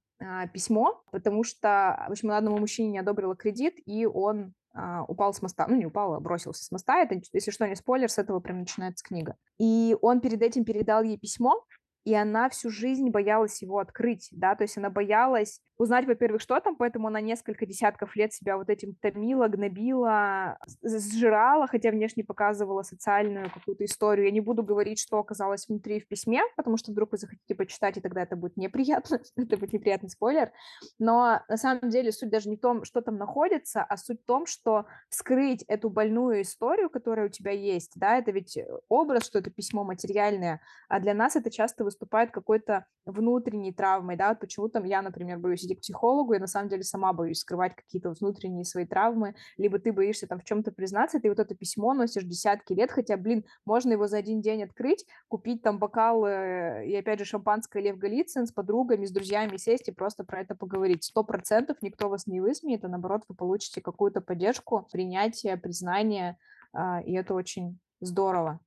письмо, 0.52 1.02
потому 1.10 1.44
что, 1.44 2.04
в 2.08 2.12
общем, 2.12 2.30
одному 2.30 2.58
мужчине 2.58 2.90
не 2.90 2.98
одобрила 2.98 3.36
кредит, 3.36 3.74
и 3.84 4.06
он 4.06 4.54
а, 4.72 5.04
упал 5.04 5.32
с 5.32 5.40
моста, 5.40 5.66
ну 5.68 5.76
не 5.76 5.86
упал, 5.86 6.14
а 6.14 6.20
бросился 6.20 6.64
с 6.64 6.70
моста, 6.70 7.00
это, 7.00 7.18
если 7.32 7.50
что, 7.50 7.66
не 7.66 7.74
спойлер, 7.74 8.10
с 8.10 8.18
этого 8.18 8.40
прям 8.40 8.60
начинается 8.60 9.04
книга. 9.04 9.36
И 9.58 9.96
он 10.02 10.20
перед 10.20 10.42
этим 10.42 10.64
передал 10.64 11.02
ей 11.02 11.18
письмо, 11.18 11.64
и 12.06 12.14
она 12.14 12.48
всю 12.48 12.70
жизнь 12.70 13.10
боялась 13.10 13.60
его 13.60 13.80
открыть, 13.80 14.28
да, 14.30 14.54
то 14.54 14.62
есть 14.62 14.78
она 14.78 14.90
боялась 14.90 15.60
узнать, 15.76 16.06
во-первых, 16.06 16.40
что 16.40 16.58
там, 16.60 16.76
поэтому 16.76 17.08
она 17.08 17.20
несколько 17.20 17.66
десятков 17.66 18.14
лет 18.16 18.32
себя 18.32 18.56
вот 18.56 18.70
этим 18.70 18.94
томила, 18.94 19.48
гнобила, 19.48 20.56
сжирала, 20.82 21.66
хотя 21.66 21.90
внешне 21.90 22.24
показывала 22.24 22.82
социальную 22.82 23.50
какую-то 23.50 23.84
историю. 23.84 24.26
Я 24.26 24.32
не 24.32 24.40
буду 24.40 24.62
говорить, 24.62 24.98
что 25.00 25.18
оказалось 25.18 25.68
внутри 25.68 26.00
в 26.00 26.08
письме, 26.08 26.42
потому 26.56 26.76
что 26.76 26.92
вдруг 26.92 27.12
вы 27.12 27.18
захотите 27.18 27.54
почитать, 27.54 27.96
и 27.96 28.00
тогда 28.00 28.22
это 28.22 28.36
будет 28.36 28.56
неприятно, 28.56 29.20
это 29.36 29.56
будет 29.56 29.72
неприятный 29.72 30.08
спойлер. 30.08 30.52
Но 30.98 31.42
на 31.48 31.56
самом 31.56 31.90
деле 31.90 32.12
суть 32.12 32.30
даже 32.30 32.48
не 32.48 32.56
в 32.56 32.60
том, 32.60 32.84
что 32.84 33.00
там 33.00 33.16
находится, 33.16 33.82
а 33.82 33.96
суть 33.96 34.22
в 34.22 34.26
том, 34.26 34.46
что 34.46 34.86
скрыть 35.10 35.64
эту 35.68 35.90
больную 35.90 36.42
историю, 36.42 36.88
которая 36.88 37.26
у 37.26 37.30
тебя 37.30 37.50
есть, 37.50 37.92
да, 37.96 38.16
это 38.16 38.30
ведь 38.30 38.56
образ, 38.88 39.24
что 39.24 39.40
это 39.40 39.50
письмо 39.50 39.84
материальное, 39.84 40.60
а 40.88 41.00
для 41.00 41.12
нас 41.12 41.36
это 41.36 41.50
часто 41.50 41.84
выступает 41.96 42.30
какой-то 42.30 42.84
внутренней 43.06 43.72
травмой, 43.72 44.16
да, 44.16 44.30
вот 44.30 44.40
почему 44.40 44.68
там 44.68 44.84
я, 44.84 45.00
например, 45.00 45.38
боюсь 45.38 45.64
идти 45.64 45.76
к 45.76 45.80
психологу, 45.80 46.34
я 46.34 46.40
на 46.40 46.46
самом 46.46 46.68
деле 46.68 46.82
сама 46.82 47.12
боюсь 47.12 47.38
скрывать 47.38 47.74
какие-то 47.74 48.10
внутренние 48.10 48.64
свои 48.64 48.84
травмы, 48.84 49.34
либо 49.56 49.78
ты 49.78 49.92
боишься 49.92 50.26
там 50.26 50.40
в 50.40 50.44
чем-то 50.44 50.72
признаться, 50.72 51.20
ты 51.20 51.28
вот 51.28 51.38
это 51.38 51.54
письмо 51.54 51.94
носишь 51.94 52.24
десятки 52.24 52.72
лет, 52.72 52.90
хотя, 52.90 53.16
блин, 53.16 53.44
можно 53.64 53.92
его 53.92 54.08
за 54.08 54.18
один 54.18 54.40
день 54.40 54.64
открыть, 54.64 55.06
купить 55.28 55.62
там 55.62 55.78
бокал 55.78 56.26
э, 56.26 56.84
и, 56.86 56.96
опять 56.96 57.20
же, 57.20 57.24
шампанское 57.24 57.82
Лев 57.82 57.96
Голицын 57.96 58.46
с 58.46 58.52
подругами, 58.52 59.06
с 59.06 59.12
друзьями 59.12 59.56
сесть 59.56 59.88
и 59.88 59.92
просто 59.92 60.24
про 60.24 60.40
это 60.40 60.54
поговорить. 60.54 61.04
Сто 61.04 61.22
процентов 61.22 61.76
никто 61.80 62.08
вас 62.08 62.26
не 62.26 62.40
высмеет, 62.40 62.84
а 62.84 62.88
наоборот, 62.88 63.22
вы 63.28 63.34
получите 63.34 63.80
какую-то 63.80 64.20
поддержку, 64.20 64.88
принятие, 64.92 65.56
признание, 65.56 66.36
а, 66.72 67.00
и 67.02 67.12
это 67.12 67.34
очень 67.34 67.78
здорово. 68.00 68.60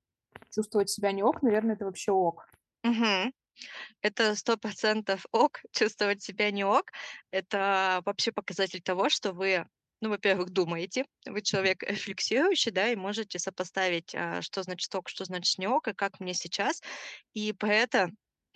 Чувствовать 0.49 0.89
себя 0.89 1.11
не 1.11 1.23
ок, 1.23 1.41
наверное, 1.41 1.75
это 1.75 1.85
вообще 1.85 2.11
ок. 2.11 2.47
Угу. 2.83 3.31
Это 4.01 4.35
сто 4.35 4.57
процентов 4.57 5.25
ок, 5.31 5.61
чувствовать 5.71 6.21
себя 6.23 6.51
не 6.51 6.63
ок. 6.63 6.91
Это 7.31 8.01
вообще 8.05 8.31
показатель 8.31 8.81
того, 8.81 9.09
что 9.09 9.33
вы, 9.33 9.65
ну, 10.01 10.09
во-первых, 10.09 10.51
думаете, 10.51 11.05
вы 11.25 11.41
человек 11.41 11.83
рефлексирующий, 11.83 12.71
да, 12.71 12.89
и 12.89 12.95
можете 12.95 13.39
сопоставить, 13.39 14.15
а, 14.15 14.41
что 14.41 14.63
значит 14.63 14.93
ок, 14.95 15.09
что 15.09 15.25
значит 15.25 15.57
не 15.59 15.67
ок, 15.67 15.87
и 15.89 15.93
как 15.93 16.19
мне 16.19 16.33
сейчас. 16.33 16.81
И 17.33 17.53
про 17.53 17.73
это 17.73 18.09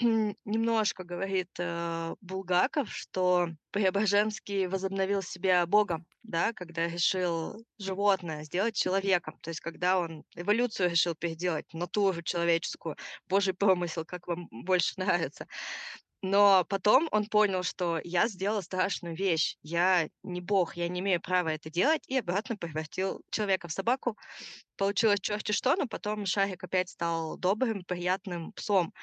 немножко 0.03 1.03
говорит 1.03 1.49
э, 1.59 2.15
Булгаков, 2.21 2.89
что 2.91 3.49
Преображенский 3.71 4.67
возобновил 4.67 5.21
себя 5.21 5.65
Богом, 5.65 6.05
да, 6.23 6.53
когда 6.53 6.87
решил 6.87 7.65
животное 7.79 8.43
сделать 8.43 8.75
человеком, 8.75 9.37
то 9.41 9.49
есть 9.49 9.59
когда 9.59 9.99
он 9.99 10.23
эволюцию 10.35 10.89
решил 10.89 11.15
переделать, 11.15 11.65
натуру 11.73 12.21
человеческую, 12.21 12.95
Божий 13.27 13.53
промысел, 13.53 14.05
как 14.05 14.27
вам 14.27 14.47
больше 14.51 14.93
нравится. 14.97 15.47
Но 16.23 16.63
потом 16.69 17.09
он 17.11 17.25
понял, 17.25 17.63
что 17.63 17.99
я 18.01 18.29
сделал 18.29 18.61
страшную 18.63 19.13
вещь. 19.13 19.57
Я 19.61 20.07
не 20.23 20.39
бог, 20.39 20.77
я 20.77 20.87
не 20.87 21.01
имею 21.01 21.19
права 21.21 21.49
это 21.49 21.69
делать, 21.69 22.01
и 22.07 22.17
обратно 22.17 22.55
превратил 22.55 23.21
человека 23.29 23.67
в 23.67 23.73
собаку. 23.73 24.17
Получилось 24.77 25.19
черти 25.19 25.51
что, 25.51 25.75
но 25.75 25.85
потом 25.85 26.25
Шарик 26.25 26.63
опять 26.63 26.87
стал 26.89 27.37
добрым, 27.37 27.83
приятным 27.83 28.53
псом. 28.53 28.93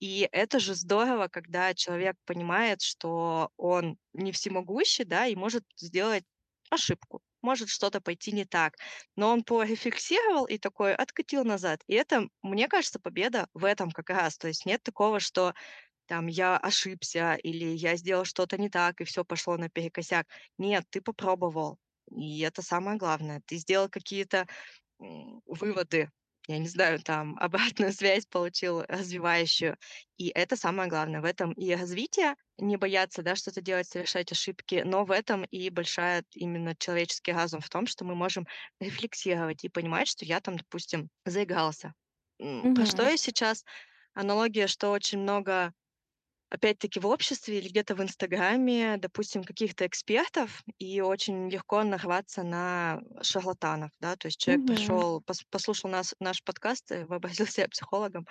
И 0.00 0.26
это 0.32 0.58
же 0.60 0.74
здорово, 0.74 1.28
когда 1.28 1.74
человек 1.74 2.16
понимает, 2.24 2.80
что 2.80 3.50
он 3.58 3.98
не 4.14 4.32
всемогущий, 4.32 5.04
да, 5.04 5.26
и 5.26 5.36
может 5.36 5.64
сделать 5.76 6.24
ошибку, 6.70 7.20
может 7.42 7.68
что-то 7.68 8.00
пойти 8.00 8.32
не 8.32 8.46
так. 8.46 8.76
Но 9.14 9.30
он 9.30 9.44
порефлексировал 9.44 10.46
и 10.46 10.56
такой 10.56 10.94
откатил 10.94 11.44
назад. 11.44 11.82
И 11.86 11.94
это, 11.94 12.28
мне 12.42 12.66
кажется, 12.66 12.98
победа 12.98 13.46
в 13.52 13.66
этом 13.66 13.90
как 13.90 14.08
раз. 14.08 14.38
То 14.38 14.48
есть 14.48 14.64
нет 14.64 14.82
такого, 14.82 15.20
что 15.20 15.52
там 16.12 16.26
я 16.26 16.58
ошибся 16.58 17.38
или 17.42 17.64
я 17.64 17.96
сделал 17.96 18.26
что-то 18.26 18.58
не 18.58 18.68
так, 18.68 19.00
и 19.00 19.04
все 19.04 19.24
пошло 19.24 19.56
наперекосяк. 19.56 20.26
Нет, 20.58 20.84
ты 20.90 21.00
попробовал. 21.00 21.78
И 22.14 22.40
это 22.40 22.60
самое 22.60 22.98
главное. 22.98 23.40
Ты 23.46 23.56
сделал 23.56 23.88
какие-то 23.88 24.46
выводы, 24.98 26.10
я 26.48 26.58
не 26.58 26.68
знаю, 26.68 26.98
там 26.98 27.38
обратную 27.40 27.94
связь 27.94 28.26
получил 28.26 28.82
развивающую. 28.82 29.78
И 30.18 30.28
это 30.28 30.54
самое 30.54 30.90
главное. 30.90 31.22
В 31.22 31.24
этом 31.24 31.52
и 31.52 31.74
развитие, 31.74 32.34
не 32.58 32.76
бояться, 32.76 33.22
да, 33.22 33.34
что-то 33.34 33.62
делать, 33.62 33.88
совершать 33.88 34.30
ошибки, 34.32 34.82
но 34.84 35.06
в 35.06 35.12
этом 35.12 35.44
и 35.44 35.70
большая 35.70 36.24
именно 36.34 36.76
человеческий 36.76 37.32
разум 37.32 37.62
в 37.62 37.70
том, 37.70 37.86
что 37.86 38.04
мы 38.04 38.14
можем 38.14 38.46
рефлексировать 38.80 39.64
и 39.64 39.70
понимать, 39.70 40.08
что 40.08 40.26
я 40.26 40.40
там, 40.40 40.58
допустим, 40.58 41.08
заигрался. 41.24 41.94
Про 42.36 42.84
что 42.84 43.02
я 43.02 43.16
сейчас? 43.16 43.64
Аналогия, 44.12 44.66
что 44.66 44.90
очень 44.90 45.20
много 45.20 45.72
опять-таки 46.52 47.00
в 47.00 47.06
обществе 47.06 47.58
или 47.58 47.68
где-то 47.68 47.94
в 47.94 48.02
Инстаграме, 48.02 48.98
допустим, 48.98 49.44
каких-то 49.44 49.86
экспертов, 49.86 50.62
и 50.78 51.00
очень 51.00 51.48
легко 51.50 51.82
нарваться 51.84 52.42
на 52.42 53.00
шарлатанов, 53.22 53.90
да, 54.00 54.16
то 54.16 54.26
есть 54.28 54.38
человек 54.40 54.62
Мгм. 54.62 54.66
пришел, 54.66 55.22
послушал 55.50 55.90
нас, 55.90 56.14
наш 56.20 56.42
подкаст, 56.44 56.90
вообразил 57.08 57.46
себя 57.48 57.68
психологом 57.68 58.26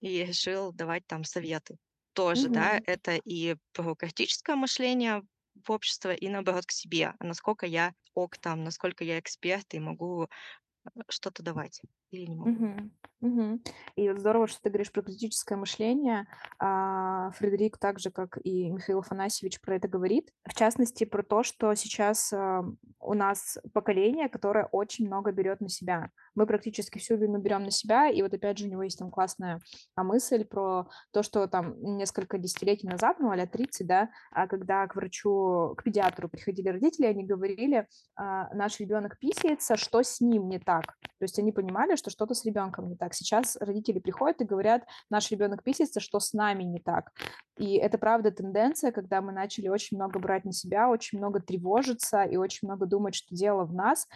и 0.00 0.24
решил 0.24 0.72
давать 0.72 1.06
там 1.06 1.24
советы. 1.24 1.76
Тоже, 2.14 2.48
да, 2.48 2.80
Мгм. 2.80 2.86
это 2.86 3.16
и 3.24 3.56
про 3.72 3.94
критическое 3.96 4.56
мышление 4.56 5.22
в 5.66 5.70
общество, 5.72 6.12
и 6.14 6.28
наоборот 6.28 6.66
к 6.66 6.72
себе. 6.72 7.14
А 7.18 7.24
насколько 7.24 7.66
я 7.66 7.92
ок 8.14 8.38
там, 8.38 8.62
насколько 8.64 9.04
я 9.04 9.18
эксперт 9.18 9.74
и 9.74 9.80
могу 9.80 10.24
э, 10.24 11.00
что-то 11.10 11.42
давать 11.42 11.82
или 12.14 12.30
не 12.30 12.36
могут. 12.36 12.58
Мгм. 12.58 12.92
Мгм. 13.24 13.62
И 13.96 14.06
вот 14.10 14.18
здорово, 14.18 14.46
что 14.46 14.60
ты 14.60 14.68
говоришь 14.68 14.92
про 14.92 15.00
критическое 15.00 15.56
мышление. 15.56 16.26
А, 16.58 17.30
Фредерик, 17.30 17.78
так 17.78 17.98
же, 17.98 18.10
как 18.10 18.38
и 18.44 18.70
Михаил 18.70 18.98
Афанасьевич, 18.98 19.62
про 19.62 19.76
это 19.76 19.88
говорит. 19.88 20.30
В 20.46 20.54
частности, 20.54 21.04
про 21.04 21.22
то, 21.22 21.42
что 21.42 21.74
сейчас 21.74 22.34
а, 22.34 22.64
у 23.00 23.14
нас 23.14 23.56
поколение, 23.72 24.28
которое 24.28 24.66
очень 24.66 25.06
много 25.06 25.32
берет 25.32 25.62
на 25.62 25.70
себя. 25.70 26.10
Мы 26.34 26.46
практически 26.46 26.98
всю 26.98 27.16
вину 27.16 27.38
берем 27.38 27.62
на 27.62 27.70
себя, 27.70 28.10
и 28.10 28.20
вот 28.20 28.34
опять 28.34 28.58
же 28.58 28.66
у 28.66 28.70
него 28.70 28.82
есть 28.82 28.98
там 28.98 29.10
классная 29.10 29.58
а, 29.96 30.04
мысль 30.04 30.44
про 30.44 30.88
то, 31.10 31.22
что 31.22 31.46
там 31.46 31.80
несколько 31.96 32.36
десятилетий 32.36 32.86
назад, 32.86 33.20
ну, 33.20 33.30
а 33.30 33.46
30, 33.46 33.86
да, 33.86 34.10
когда 34.48 34.86
к 34.86 34.96
врачу, 34.96 35.74
к 35.78 35.82
педиатру 35.82 36.28
приходили 36.28 36.68
родители, 36.68 37.06
они 37.06 37.24
говорили, 37.24 37.86
наш 38.16 38.80
ребенок 38.80 39.18
писается, 39.18 39.76
что 39.76 40.02
с 40.02 40.20
ним 40.20 40.48
не 40.48 40.58
так. 40.58 40.84
То 41.18 41.24
есть 41.24 41.38
они 41.38 41.52
понимали, 41.52 41.96
что 41.96 42.03
что-то 42.10 42.34
с 42.34 42.44
ребенком 42.44 42.88
не 42.88 42.96
так. 42.96 43.14
Сейчас 43.14 43.56
родители 43.60 43.98
приходят 43.98 44.40
и 44.40 44.44
говорят, 44.44 44.84
наш 45.10 45.30
ребенок 45.30 45.62
писается, 45.62 46.00
что 46.00 46.20
с 46.20 46.32
нами 46.32 46.62
не 46.62 46.80
так. 46.80 47.12
И 47.58 47.76
это 47.76 47.98
правда 47.98 48.30
тенденция, 48.30 48.92
когда 48.92 49.20
мы 49.20 49.32
начали 49.32 49.68
очень 49.68 49.96
много 49.96 50.18
брать 50.18 50.44
на 50.44 50.52
себя, 50.52 50.88
очень 50.88 51.18
много 51.18 51.40
тревожиться 51.40 52.22
и 52.24 52.36
очень 52.36 52.68
много 52.68 52.86
думать, 52.86 53.14
что 53.14 53.34
дело 53.34 53.64
в 53.64 53.74
нас 53.74 54.08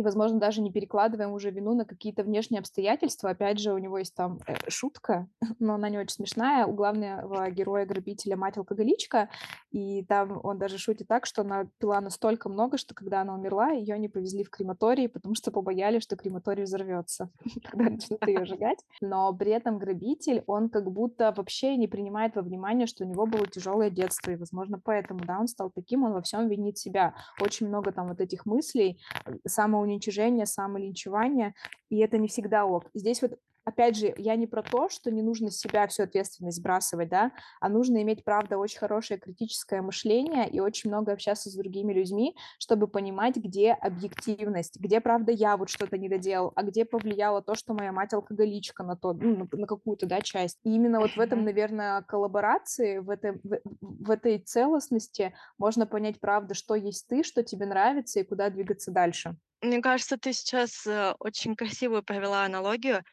и, 0.00 0.02
возможно, 0.02 0.38
даже 0.38 0.62
не 0.62 0.72
перекладываем 0.72 1.32
уже 1.32 1.50
вину 1.50 1.74
на 1.74 1.84
какие-то 1.84 2.22
внешние 2.22 2.60
обстоятельства. 2.60 3.28
Опять 3.28 3.58
же, 3.58 3.74
у 3.74 3.78
него 3.78 3.98
есть 3.98 4.14
там 4.14 4.38
э, 4.46 4.54
шутка, 4.68 5.28
но 5.58 5.74
она 5.74 5.90
не 5.90 5.98
очень 5.98 6.14
смешная. 6.14 6.64
У 6.64 6.72
главного 6.72 7.50
героя-грабителя 7.50 8.34
мать-алкоголичка, 8.38 9.28
и 9.72 10.02
там 10.04 10.40
он 10.42 10.56
даже 10.56 10.78
шутит 10.78 11.06
так, 11.06 11.26
что 11.26 11.42
она 11.42 11.66
пила 11.78 12.00
настолько 12.00 12.48
много, 12.48 12.78
что 12.78 12.94
когда 12.94 13.20
она 13.20 13.34
умерла, 13.34 13.72
ее 13.72 13.98
не 13.98 14.08
повезли 14.08 14.42
в 14.42 14.48
крематорий, 14.48 15.06
потому 15.06 15.34
что 15.34 15.50
побоялись, 15.50 16.02
что 16.02 16.16
крематорий 16.16 16.64
взорвется, 16.64 17.28
когда 17.70 17.90
начнут 17.90 18.26
ее 18.26 18.46
сжигать. 18.46 18.78
Но 19.02 19.34
при 19.34 19.52
этом 19.52 19.76
грабитель, 19.76 20.44
он 20.46 20.70
как 20.70 20.90
будто 20.90 21.34
вообще 21.36 21.76
не 21.76 21.88
принимает 21.88 22.36
во 22.36 22.42
внимание, 22.42 22.86
что 22.86 23.04
у 23.04 23.06
него 23.06 23.26
было 23.26 23.46
тяжелое 23.46 23.90
детство, 23.90 24.30
и, 24.30 24.36
возможно, 24.36 24.80
поэтому, 24.82 25.20
да, 25.26 25.38
он 25.38 25.46
стал 25.46 25.70
таким, 25.70 26.04
он 26.04 26.14
во 26.14 26.22
всем 26.22 26.48
винит 26.48 26.78
себя. 26.78 27.14
Очень 27.38 27.68
много 27.68 27.92
там 27.92 28.08
вот 28.08 28.22
этих 28.22 28.46
мыслей, 28.46 28.98
э, 29.26 29.32
самого 29.46 29.89
самоуничижение, 29.90 30.46
самолинчевание, 30.46 31.54
и 31.88 31.98
это 31.98 32.18
не 32.18 32.28
всегда 32.28 32.64
ок. 32.64 32.90
Здесь 32.94 33.22
вот 33.22 33.38
опять 33.64 33.96
же, 33.96 34.12
я 34.16 34.36
не 34.36 34.46
про 34.46 34.62
то, 34.62 34.88
что 34.88 35.10
не 35.10 35.22
нужно 35.22 35.50
с 35.50 35.58
себя 35.58 35.86
всю 35.86 36.04
ответственность 36.04 36.58
сбрасывать, 36.58 37.08
да, 37.08 37.32
а 37.60 37.68
нужно 37.68 38.02
иметь, 38.02 38.24
правда, 38.24 38.58
очень 38.58 38.78
хорошее 38.78 39.20
критическое 39.20 39.82
мышление 39.82 40.48
и 40.48 40.60
очень 40.60 40.90
много 40.90 41.12
общаться 41.12 41.50
с 41.50 41.54
другими 41.54 41.92
людьми, 41.92 42.36
чтобы 42.58 42.88
понимать, 42.88 43.36
где 43.36 43.72
объективность, 43.72 44.80
где, 44.80 45.00
правда, 45.00 45.32
я 45.32 45.56
вот 45.56 45.68
что-то 45.68 45.98
не 45.98 46.08
доделал, 46.08 46.52
а 46.56 46.62
где 46.62 46.84
повлияло 46.84 47.42
то, 47.42 47.54
что 47.54 47.74
моя 47.74 47.92
мать 47.92 48.12
алкоголичка 48.12 48.82
на 48.82 48.96
то, 48.96 49.12
ну, 49.12 49.48
на, 49.52 49.66
какую-то, 49.66 50.06
да, 50.06 50.20
часть. 50.20 50.58
И 50.64 50.74
именно 50.74 51.00
вот 51.00 51.10
в 51.10 51.20
этом, 51.20 51.44
наверное, 51.44 52.02
коллаборации, 52.02 52.98
в, 52.98 53.10
этой 53.10 53.32
в, 53.42 53.60
в 53.80 54.10
этой 54.10 54.38
целостности 54.38 55.34
можно 55.58 55.86
понять, 55.86 56.20
правда, 56.20 56.54
что 56.54 56.74
есть 56.74 57.06
ты, 57.08 57.22
что 57.22 57.42
тебе 57.42 57.66
нравится 57.66 58.20
и 58.20 58.24
куда 58.24 58.50
двигаться 58.50 58.90
дальше. 58.90 59.36
Мне 59.62 59.82
кажется, 59.82 60.16
ты 60.16 60.32
сейчас 60.32 60.86
э, 60.86 61.14
очень 61.18 61.54
красивую 61.54 62.02
провела 62.02 62.44
аналогию. 62.44 63.04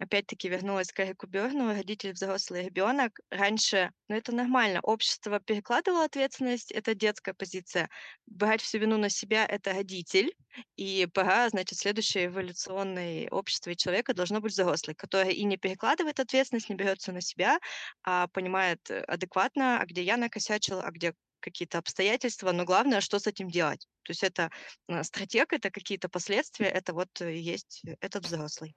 Опять-таки 0.00 0.48
вернулась 0.48 0.90
к 0.92 1.00
Эрику 1.00 1.26
Бёрну, 1.26 1.68
родитель, 1.74 2.12
взрослый 2.12 2.64
ребенок. 2.64 3.20
Раньше, 3.30 3.92
ну 4.08 4.16
это 4.16 4.34
нормально, 4.34 4.80
общество 4.82 5.40
перекладывало 5.40 6.04
ответственность, 6.04 6.72
это 6.72 6.94
детская 6.94 7.34
позиция. 7.34 7.90
Брать 8.26 8.62
всю 8.62 8.78
вину 8.78 8.96
на 8.96 9.10
себя— 9.10 9.44
это 9.48 9.74
родитель. 9.74 10.34
И 10.76 11.06
пора, 11.12 11.50
значит, 11.50 11.78
следующее 11.78 12.26
эволюционное 12.26 13.28
общество 13.30 13.70
и 13.70 13.76
человека 13.76 14.14
должно 14.14 14.40
быть 14.40 14.52
взрослый, 14.52 14.96
который 14.96 15.34
и 15.34 15.44
не 15.44 15.58
перекладывает 15.58 16.18
ответственность, 16.18 16.70
не 16.70 16.74
берется 16.74 17.12
на 17.12 17.20
себя, 17.20 17.58
а 18.02 18.26
понимает 18.28 18.80
э, 18.90 19.00
адекватно, 19.02 19.80
а 19.80 19.86
где 19.86 20.02
я 20.02 20.16
накосячил, 20.16 20.80
а 20.80 20.90
где 20.90 21.12
какие-то 21.40 21.78
обстоятельства, 21.78 22.52
но 22.52 22.64
главное, 22.64 23.00
что 23.00 23.18
с 23.18 23.26
этим 23.26 23.48
делать. 23.48 23.86
То 24.02 24.10
есть 24.10 24.22
это 24.22 24.50
э, 24.88 25.02
стратег, 25.02 25.52
это 25.52 25.70
какие-то 25.70 26.08
последствия, 26.08 26.68
это 26.68 26.92
вот 26.92 27.08
э, 27.20 27.36
есть 27.36 27.82
этот 28.00 28.24
взрослый. 28.24 28.74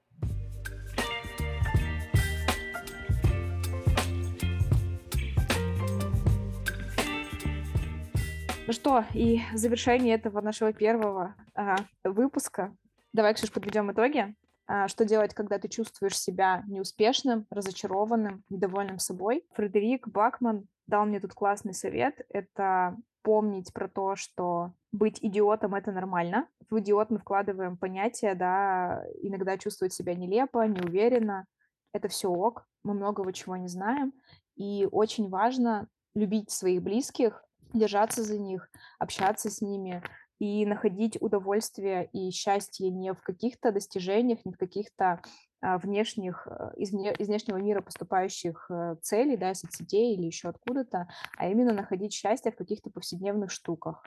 Ну 8.68 8.74
что, 8.74 9.06
и 9.14 9.42
в 9.54 9.58
завершении 9.58 10.14
этого 10.14 10.40
нашего 10.40 10.72
первого 10.72 11.36
а, 11.56 11.76
выпуска 12.04 12.74
давай, 13.14 13.34
Ксюш, 13.34 13.52
подведем 13.52 13.92
итоги. 13.92 14.34
А, 14.68 14.88
что 14.88 15.06
делать, 15.06 15.34
когда 15.34 15.60
ты 15.60 15.68
чувствуешь 15.68 16.18
себя 16.18 16.64
неуспешным, 16.68 17.46
разочарованным, 17.50 18.44
недовольным 18.50 19.00
собой? 19.00 19.44
Фредерик 19.54 20.08
Бакман 20.08 20.68
дал 20.92 21.06
мне 21.06 21.20
тут 21.20 21.34
классный 21.34 21.74
совет. 21.74 22.22
Это 22.30 22.98
помнить 23.24 23.74
про 23.74 23.88
то, 23.88 24.16
что 24.16 24.74
быть 24.92 25.20
идиотом— 25.22 25.74
это 25.76 25.92
нормально. 25.92 26.48
В 26.70 26.80
идиот 26.80 27.10
мы 27.10 27.18
вкладываем 27.18 27.78
понятие, 27.78 28.36
да, 28.36 29.04
иногда 29.22 29.58
чувствовать 29.58 29.94
себя 29.94 30.14
нелепо, 30.14 30.68
неуверенно. 30.68 31.46
Это 31.94 32.08
все 32.10 32.30
ок, 32.30 32.68
мы 32.84 32.94
многого 32.94 33.34
чего 33.34 33.56
не 33.56 33.68
знаем. 33.68 34.14
И 34.56 34.88
очень 34.92 35.30
важно 35.30 35.88
любить 36.14 36.52
своих 36.52 36.84
близких, 36.84 37.44
держаться 37.74 38.24
за 38.24 38.38
них, 38.38 38.70
общаться 39.00 39.50
с 39.50 39.62
ними 39.62 40.04
и 40.40 40.66
находить 40.66 41.22
удовольствие 41.22 42.10
и 42.12 42.32
счастье 42.32 42.90
не 42.90 43.14
в 43.14 43.22
каких-то 43.22 43.72
достижениях, 43.72 44.40
не 44.44 44.54
в 44.54 44.58
каких-то 44.58 45.22
внешних, 45.62 46.48
э, 46.50 46.72
из, 46.78 46.92
вне, 46.92 47.14
из 47.14 47.28
внешнего 47.28 47.58
мира 47.58 47.82
поступающих 47.82 48.66
э, 48.70 48.96
целей, 49.02 49.38
да, 49.38 49.54
соцсетей 49.54 50.16
или 50.16 50.26
еще 50.26 50.50
откуда-то, 50.50 51.08
а 51.38 51.48
именно 51.48 51.74
находить 51.74 52.14
счастье 52.14 52.52
в 52.52 52.56
каких-то 52.56 52.90
повседневных 52.90 53.52
штуках. 53.52 54.04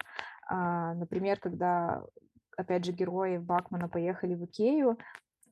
А, 0.48 0.94
например, 0.94 1.38
когда 1.38 2.02
опять 2.56 2.84
же, 2.84 2.92
герои 2.92 3.38
Бакмана 3.38 3.88
поехали 3.88 4.34
в 4.34 4.44
Икею, 4.44 4.98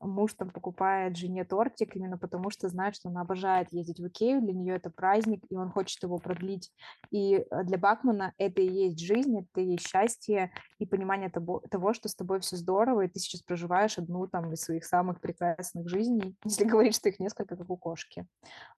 муж 0.02 0.34
там 0.34 0.50
покупает 0.50 1.16
жене 1.16 1.44
тортик 1.44 1.96
именно 1.96 2.18
потому, 2.18 2.50
что 2.50 2.68
знает, 2.68 2.96
что 2.96 3.08
она 3.08 3.22
обожает 3.22 3.72
ездить 3.72 4.00
в 4.00 4.08
Икею, 4.08 4.40
для 4.40 4.52
нее 4.52 4.74
это 4.74 4.90
праздник, 4.90 5.44
и 5.48 5.56
он 5.56 5.70
хочет 5.70 6.02
его 6.02 6.18
продлить. 6.18 6.72
И 7.10 7.34
э, 7.34 7.64
для 7.64 7.78
Бакмана 7.78 8.34
это 8.38 8.60
и 8.60 8.68
есть 8.68 9.00
жизнь, 9.00 9.38
это 9.38 9.60
и 9.60 9.72
есть 9.72 9.88
счастье 9.88 10.52
и 10.78 10.86
понимание 10.86 11.30
того, 11.30 11.60
того, 11.70 11.94
что 11.94 12.08
с 12.08 12.14
тобой 12.14 12.40
все 12.40 12.56
здорово, 12.56 13.02
и 13.02 13.08
ты 13.08 13.18
сейчас 13.18 13.42
проживаешь 13.42 13.98
одну 13.98 14.26
там 14.26 14.52
из 14.52 14.62
своих 14.62 14.84
самых 14.84 15.20
прекрасных 15.20 15.88
жизней, 15.88 16.36
если 16.44 16.64
говорить, 16.64 16.96
что 16.96 17.08
их 17.08 17.20
несколько, 17.20 17.56
как 17.56 17.70
у 17.70 17.76
кошки. 17.76 18.26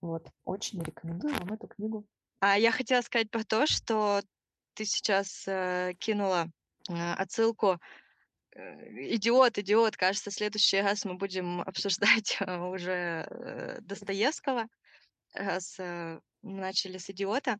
Вот, 0.01 0.27
очень 0.45 0.81
рекомендую 0.81 1.35
вам 1.39 1.53
эту 1.53 1.67
книгу. 1.67 2.05
А 2.39 2.57
я 2.57 2.71
хотела 2.71 3.01
сказать 3.01 3.31
про 3.31 3.43
то, 3.43 3.65
что 3.65 4.21
ты 4.75 4.85
сейчас 4.85 5.47
э, 5.47 5.93
кинула 5.99 6.47
э, 6.89 7.13
отсылку 7.13 7.79
идиот, 8.55 9.57
идиот. 9.57 9.97
Кажется, 9.97 10.31
в 10.31 10.33
следующий 10.33 10.81
раз 10.81 11.05
мы 11.05 11.15
будем 11.15 11.61
обсуждать 11.61 12.37
э, 12.39 12.57
уже 12.57 13.27
э, 13.29 13.77
Достоевского, 13.81 14.67
раз 15.33 15.77
мы 15.77 16.21
начали 16.41 16.97
с 16.97 17.09
идиота. 17.09 17.57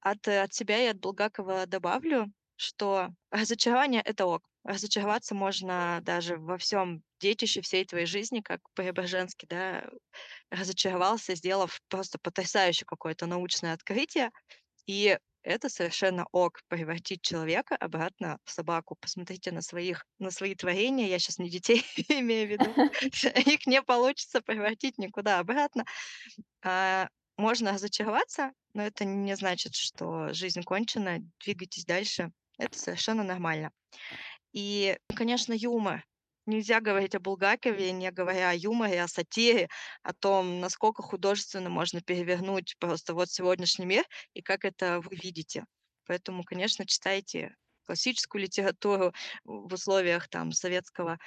От, 0.00 0.28
от 0.28 0.54
себя 0.54 0.78
и 0.84 0.86
от 0.86 0.98
Булгакова 0.98 1.66
добавлю, 1.66 2.30
что 2.56 3.08
разочарование— 3.30 4.02
это 4.04 4.26
ок. 4.26 4.42
Разочароваться 4.64 5.34
можно 5.34 6.00
даже 6.02 6.36
во 6.36 6.58
всем 6.58 7.02
детище 7.20 7.60
всей 7.60 7.84
твоей 7.84 8.06
жизни, 8.06 8.40
как 8.40 8.60
Преображенский, 8.74 9.46
да, 9.48 9.88
разочаровался, 10.50 11.34
сделав 11.34 11.80
просто 11.88 12.18
потрясающее 12.18 12.84
какое-то 12.86 13.26
научное 13.26 13.72
открытие. 13.72 14.30
И 14.86 15.18
это 15.46 15.68
совершенно 15.68 16.26
ок 16.32 16.60
превратить 16.68 17.22
человека 17.22 17.76
обратно 17.76 18.38
в 18.44 18.50
собаку. 18.50 18.96
Посмотрите 19.00 19.52
на 19.52 19.62
своих, 19.62 20.04
на 20.18 20.30
свои 20.32 20.56
творения. 20.56 21.06
Я 21.06 21.18
сейчас 21.20 21.38
не 21.38 21.48
детей 21.48 21.84
имею 22.08 22.48
в 22.48 22.50
виду. 22.50 22.70
Их 23.50 23.66
не 23.66 23.80
получится 23.80 24.42
превратить 24.42 24.98
никуда 24.98 25.38
обратно. 25.38 25.84
А, 26.64 27.08
можно 27.36 27.72
разочароваться, 27.72 28.50
но 28.74 28.82
это 28.82 29.04
не 29.04 29.36
значит, 29.36 29.76
что 29.76 30.32
жизнь 30.34 30.62
кончена. 30.62 31.20
Двигайтесь 31.44 31.84
дальше. 31.84 32.32
Это 32.58 32.76
совершенно 32.76 33.22
нормально. 33.22 33.70
И, 34.52 34.98
конечно, 35.14 35.52
юмор. 35.52 36.04
Нельзя 36.46 36.80
говорить 36.80 37.14
о 37.14 37.20
Булгакове, 37.20 37.90
не 37.92 38.10
говоря 38.12 38.50
о 38.50 38.54
юморе, 38.54 39.02
о 39.02 39.08
сатире, 39.08 39.68
о 40.02 40.12
том, 40.12 40.60
насколько 40.60 41.02
художественно 41.02 41.70
можно 41.70 42.00
перевернуть 42.00 42.76
просто 42.78 43.14
вот 43.14 43.30
сегодняшний 43.30 43.86
мир 43.86 44.04
и 44.34 44.42
как 44.42 44.64
это 44.64 45.00
вы 45.00 45.16
видите. 45.16 45.64
Поэтому, 46.06 46.44
конечно, 46.44 46.86
читайте 46.86 47.56
классическую 47.84 48.42
литературу 48.42 49.12
в 49.44 49.72
условиях 49.74 50.28
там 50.28 50.52
советского 50.52 51.18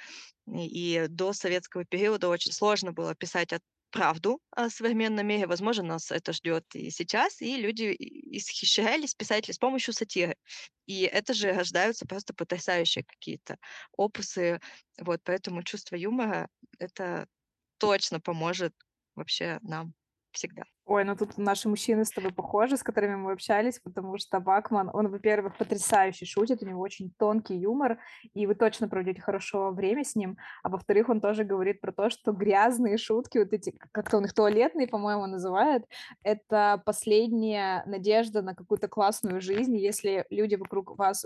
и 0.46 1.06
до 1.08 1.32
советского 1.32 1.84
периода 1.84 2.28
очень 2.28 2.52
сложно 2.52 2.92
было 2.92 3.14
писать 3.14 3.52
о 3.52 3.60
правду 3.90 4.40
о 4.50 4.70
современном 4.70 5.26
мире. 5.26 5.46
Возможно, 5.46 5.84
нас 5.84 6.10
это 6.10 6.32
ждет 6.32 6.64
и 6.74 6.90
сейчас, 6.90 7.40
и 7.42 7.56
люди 7.56 7.94
исхищрялись 7.98 9.14
писатели 9.14 9.52
с 9.52 9.58
помощью 9.58 9.94
сатиры. 9.94 10.36
И 10.86 11.02
это 11.02 11.34
же 11.34 11.52
рождаются 11.52 12.06
просто 12.06 12.34
потрясающие 12.34 13.04
какие-то 13.04 13.56
опусы. 13.96 14.60
Вот, 14.98 15.20
поэтому 15.24 15.62
чувство 15.62 15.96
юмора— 15.96 16.48
это 16.78 17.26
точно 17.78 18.20
поможет 18.20 18.74
вообще 19.14 19.58
нам 19.62 19.94
всегда. 20.32 20.64
Ой, 20.90 21.04
ну 21.04 21.14
тут 21.14 21.38
наши 21.38 21.68
мужчины 21.68 22.04
с 22.04 22.10
тобой 22.10 22.32
похожи, 22.32 22.76
с 22.76 22.82
которыми 22.82 23.14
мы 23.14 23.30
общались, 23.30 23.78
потому 23.78 24.18
что 24.18 24.40
Бакман, 24.40 24.90
он, 24.92 25.06
во-первых, 25.06 25.56
потрясающе 25.56 26.26
шутит, 26.26 26.64
у 26.64 26.66
него 26.66 26.80
очень 26.80 27.12
тонкий 27.16 27.54
юмор, 27.54 28.00
и 28.34 28.44
вы 28.44 28.56
точно 28.56 28.88
проведете 28.88 29.22
хорошо 29.22 29.70
время 29.70 30.02
с 30.02 30.16
ним, 30.16 30.36
а 30.64 30.68
во-вторых, 30.68 31.08
он 31.08 31.20
тоже 31.20 31.44
говорит 31.44 31.80
про 31.80 31.92
то, 31.92 32.10
что 32.10 32.32
грязные 32.32 32.98
шутки, 32.98 33.38
вот 33.38 33.52
эти, 33.52 33.72
как-то 33.92 34.16
он 34.16 34.24
их 34.24 34.34
туалетные, 34.34 34.88
по-моему, 34.88 35.26
называет, 35.26 35.84
это 36.24 36.82
последняя 36.84 37.84
надежда 37.86 38.42
на 38.42 38.56
какую-то 38.56 38.88
классную 38.88 39.40
жизнь, 39.40 39.76
если 39.76 40.26
люди 40.28 40.56
вокруг 40.56 40.98
вас 40.98 41.24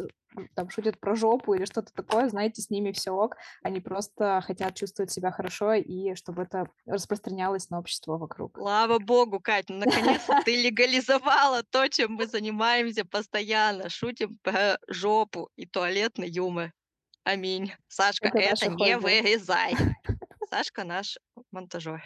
там 0.55 0.69
шутят 0.69 0.99
про 1.01 1.15
жопу 1.15 1.55
или 1.55 1.65
что-то 1.65 1.91
такое, 1.95 2.29
знаете, 2.29 2.61
с 2.61 2.69
ними 2.69 2.93
все 2.93 3.13
ок, 3.13 3.37
они 3.63 3.81
просто 3.81 4.43
хотят 4.47 4.75
чувствовать 4.75 5.11
себя 5.11 5.31
хорошо, 5.31 5.73
и 5.73 6.15
чтобы 6.17 6.43
это 6.43 6.69
распространялось 6.85 7.71
на 7.71 7.79
общество 7.79 8.19
вокруг. 8.19 8.59
Слава 8.59 8.99
богу, 8.99 9.41
Кать, 9.55 9.69
ну 9.69 9.79
наконец-то 9.79 10.43
ты 10.45 10.61
легализовала 10.61 11.63
то, 11.63 11.89
чем 11.89 12.15
мы 12.15 12.27
занимаемся 12.27 13.05
постоянно. 13.05 13.89
Шутим 13.89 14.37
про 14.43 14.79
жопу 14.89 15.49
и 15.55 15.65
туалетный 15.65 16.29
юмор. 16.29 16.73
Аминь. 17.23 17.73
Сашка, 17.87 18.29
Это 18.29 18.39
это, 18.39 18.67
не 18.71 18.95
хобби. 18.95 19.05
вырезай. 19.05 19.75
Сашка 20.51 20.83
наш 20.83 21.19
монтажер. 21.53 22.03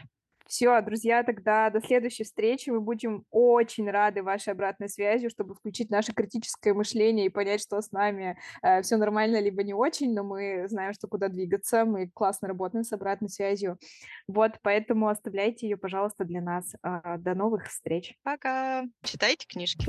Все, 0.48 0.80
друзья, 0.80 1.22
тогда 1.24 1.68
до 1.68 1.82
следующей 1.82 2.24
встречи. 2.24 2.70
Мы 2.70 2.80
будем 2.80 3.26
очень 3.30 3.88
рады 3.90 4.22
вашей 4.22 4.54
обратной 4.54 4.88
связи, 4.88 5.28
чтобы 5.28 5.54
включить 5.54 5.90
наше 5.90 6.14
критическое 6.14 6.72
мышление 6.72 7.26
и 7.26 7.28
понять, 7.28 7.60
что 7.60 7.82
с 7.82 7.92
нами 7.92 8.38
э, 8.62 8.80
все 8.80 8.96
нормально, 8.96 9.40
либо 9.40 9.62
не 9.62 9.74
очень, 9.74 10.14
но 10.14 10.24
мы 10.24 10.66
знаем, 10.68 10.94
что 10.94 11.06
куда 11.06 11.28
двигаться. 11.28 11.84
Мы 11.84 12.08
классно 12.08 12.48
работаем 12.48 12.82
с 12.82 12.92
обратной 12.94 13.28
связью. 13.28 13.78
Вот, 14.26 14.52
поэтому 14.62 15.08
оставляйте 15.08 15.68
ее, 15.68 15.76
пожалуйста, 15.76 16.24
для 16.24 16.40
нас. 16.40 16.74
А, 16.82 17.18
До 17.18 17.34
новых 17.34 17.66
встреч. 17.66 18.16
Пока. 18.22 18.84
Читайте 19.02 19.46
книжки. 19.46 19.86